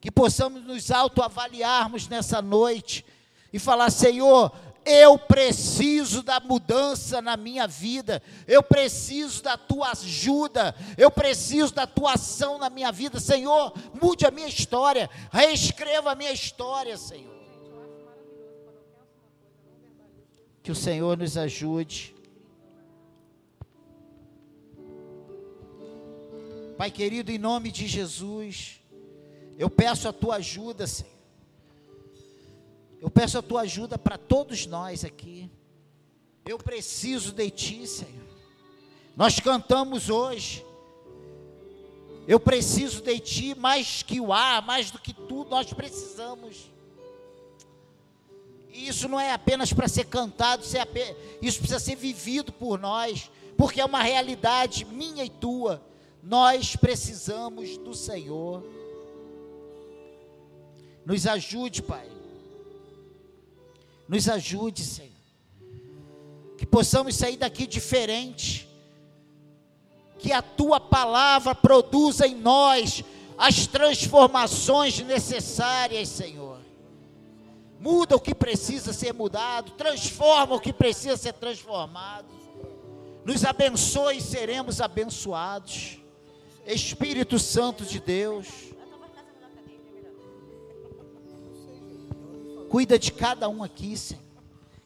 Que 0.00 0.10
possamos 0.10 0.64
nos 0.64 0.90
autoavaliarmos 0.90 2.08
nessa 2.08 2.42
noite 2.42 3.04
e 3.52 3.58
falar: 3.58 3.90
Senhor, 3.90 4.52
eu 4.84 5.18
preciso 5.18 6.22
da 6.22 6.40
mudança 6.40 7.20
na 7.20 7.36
minha 7.36 7.66
vida, 7.66 8.22
eu 8.46 8.62
preciso 8.62 9.42
da 9.42 9.56
tua 9.56 9.90
ajuda, 9.90 10.74
eu 10.96 11.10
preciso 11.10 11.74
da 11.74 11.86
tua 11.86 12.14
ação 12.14 12.58
na 12.58 12.70
minha 12.70 12.90
vida, 12.90 13.20
Senhor, 13.20 13.72
mude 14.00 14.26
a 14.26 14.30
minha 14.30 14.48
história, 14.48 15.08
reescreva 15.30 16.12
a 16.12 16.14
minha 16.14 16.32
história, 16.32 16.96
Senhor. 16.96 17.30
Que 20.62 20.70
o 20.70 20.74
Senhor 20.74 21.16
nos 21.16 21.36
ajude. 21.36 22.14
Pai 26.76 26.90
querido, 26.90 27.30
em 27.30 27.38
nome 27.38 27.70
de 27.70 27.86
Jesus, 27.86 28.80
eu 29.58 29.68
peço 29.68 30.08
a 30.08 30.12
tua 30.12 30.36
ajuda, 30.36 30.86
Senhor. 30.86 31.19
Eu 33.00 33.10
peço 33.10 33.38
a 33.38 33.42
tua 33.42 33.62
ajuda 33.62 33.98
para 33.98 34.18
todos 34.18 34.66
nós 34.66 35.04
aqui. 35.04 35.50
Eu 36.44 36.58
preciso 36.58 37.32
de 37.32 37.50
ti, 37.50 37.86
Senhor. 37.86 38.28
Nós 39.16 39.40
cantamos 39.40 40.10
hoje. 40.10 40.64
Eu 42.28 42.38
preciso 42.38 43.02
de 43.02 43.18
ti 43.18 43.54
mais 43.54 44.02
que 44.02 44.20
o 44.20 44.32
ar, 44.32 44.62
mais 44.62 44.90
do 44.90 44.98
que 44.98 45.14
tudo, 45.14 45.50
nós 45.50 45.72
precisamos. 45.72 46.70
E 48.72 48.86
isso 48.86 49.08
não 49.08 49.18
é 49.18 49.32
apenas 49.32 49.72
para 49.72 49.88
ser 49.88 50.04
cantado, 50.04 50.62
isso, 50.62 50.76
é 50.76 50.86
isso 51.42 51.58
precisa 51.58 51.80
ser 51.80 51.96
vivido 51.96 52.52
por 52.52 52.78
nós, 52.78 53.30
porque 53.56 53.80
é 53.80 53.84
uma 53.84 54.02
realidade 54.02 54.84
minha 54.84 55.24
e 55.24 55.30
tua. 55.30 55.82
Nós 56.22 56.76
precisamos 56.76 57.78
do 57.78 57.94
Senhor. 57.94 58.62
Nos 61.04 61.26
ajude, 61.26 61.82
Pai. 61.82 62.19
Nos 64.10 64.28
ajude, 64.28 64.82
Senhor. 64.82 65.12
Que 66.58 66.66
possamos 66.66 67.14
sair 67.14 67.36
daqui 67.36 67.64
diferente 67.64 68.68
que 70.18 70.32
a 70.32 70.42
tua 70.42 70.80
palavra 70.80 71.54
produza 71.54 72.26
em 72.26 72.34
nós 72.34 73.04
as 73.38 73.68
transformações 73.68 74.98
necessárias, 74.98 76.08
Senhor. 76.08 76.58
Muda 77.78 78.16
o 78.16 78.20
que 78.20 78.34
precisa 78.34 78.92
ser 78.92 79.14
mudado, 79.14 79.70
transforma 79.72 80.56
o 80.56 80.60
que 80.60 80.72
precisa 80.72 81.16
ser 81.16 81.34
transformado. 81.34 82.26
Nos 83.24 83.44
abençoe 83.44 84.16
e 84.16 84.20
seremos 84.20 84.80
abençoados. 84.80 85.98
Espírito 86.66 87.38
Santo 87.38 87.84
de 87.84 88.00
Deus. 88.00 88.48
Cuida 92.70 92.96
de 92.96 93.10
cada 93.12 93.48
um 93.48 93.64
aqui, 93.64 93.96
Senhor. 93.96 94.22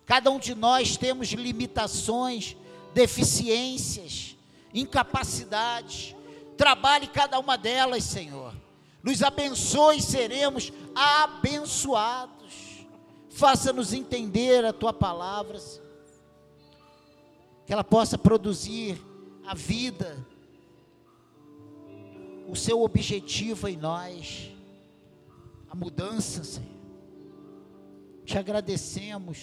Cada 0.07 0.31
um 0.31 0.39
de 0.39 0.55
nós 0.55 0.97
temos 0.97 1.29
limitações, 1.29 2.57
deficiências 2.95 4.35
incapacidades. 4.73 6.17
Trabalhe 6.57 7.07
cada 7.07 7.39
uma 7.39 7.57
delas, 7.57 8.03
Senhor. 8.05 8.55
Nos 9.03 9.23
abençoe 9.23 10.01
seremos 10.01 10.73
abençoados. 10.95 12.35
Faça-nos 13.29 13.93
entender 13.93 14.65
a 14.65 14.73
tua 14.73 14.93
palavra, 14.93 15.59
Senhor. 15.59 15.85
que 17.67 17.73
ela 17.73 17.85
possa 17.85 18.19
produzir 18.19 19.01
a 19.47 19.55
vida, 19.55 20.27
o 22.49 22.57
seu 22.57 22.83
objetivo 22.83 23.69
em 23.69 23.77
nós, 23.77 24.51
a 25.71 25.75
mudança, 25.75 26.45
Senhor. 26.45 26.74
Te 28.27 28.39
agradecemos 28.39 29.39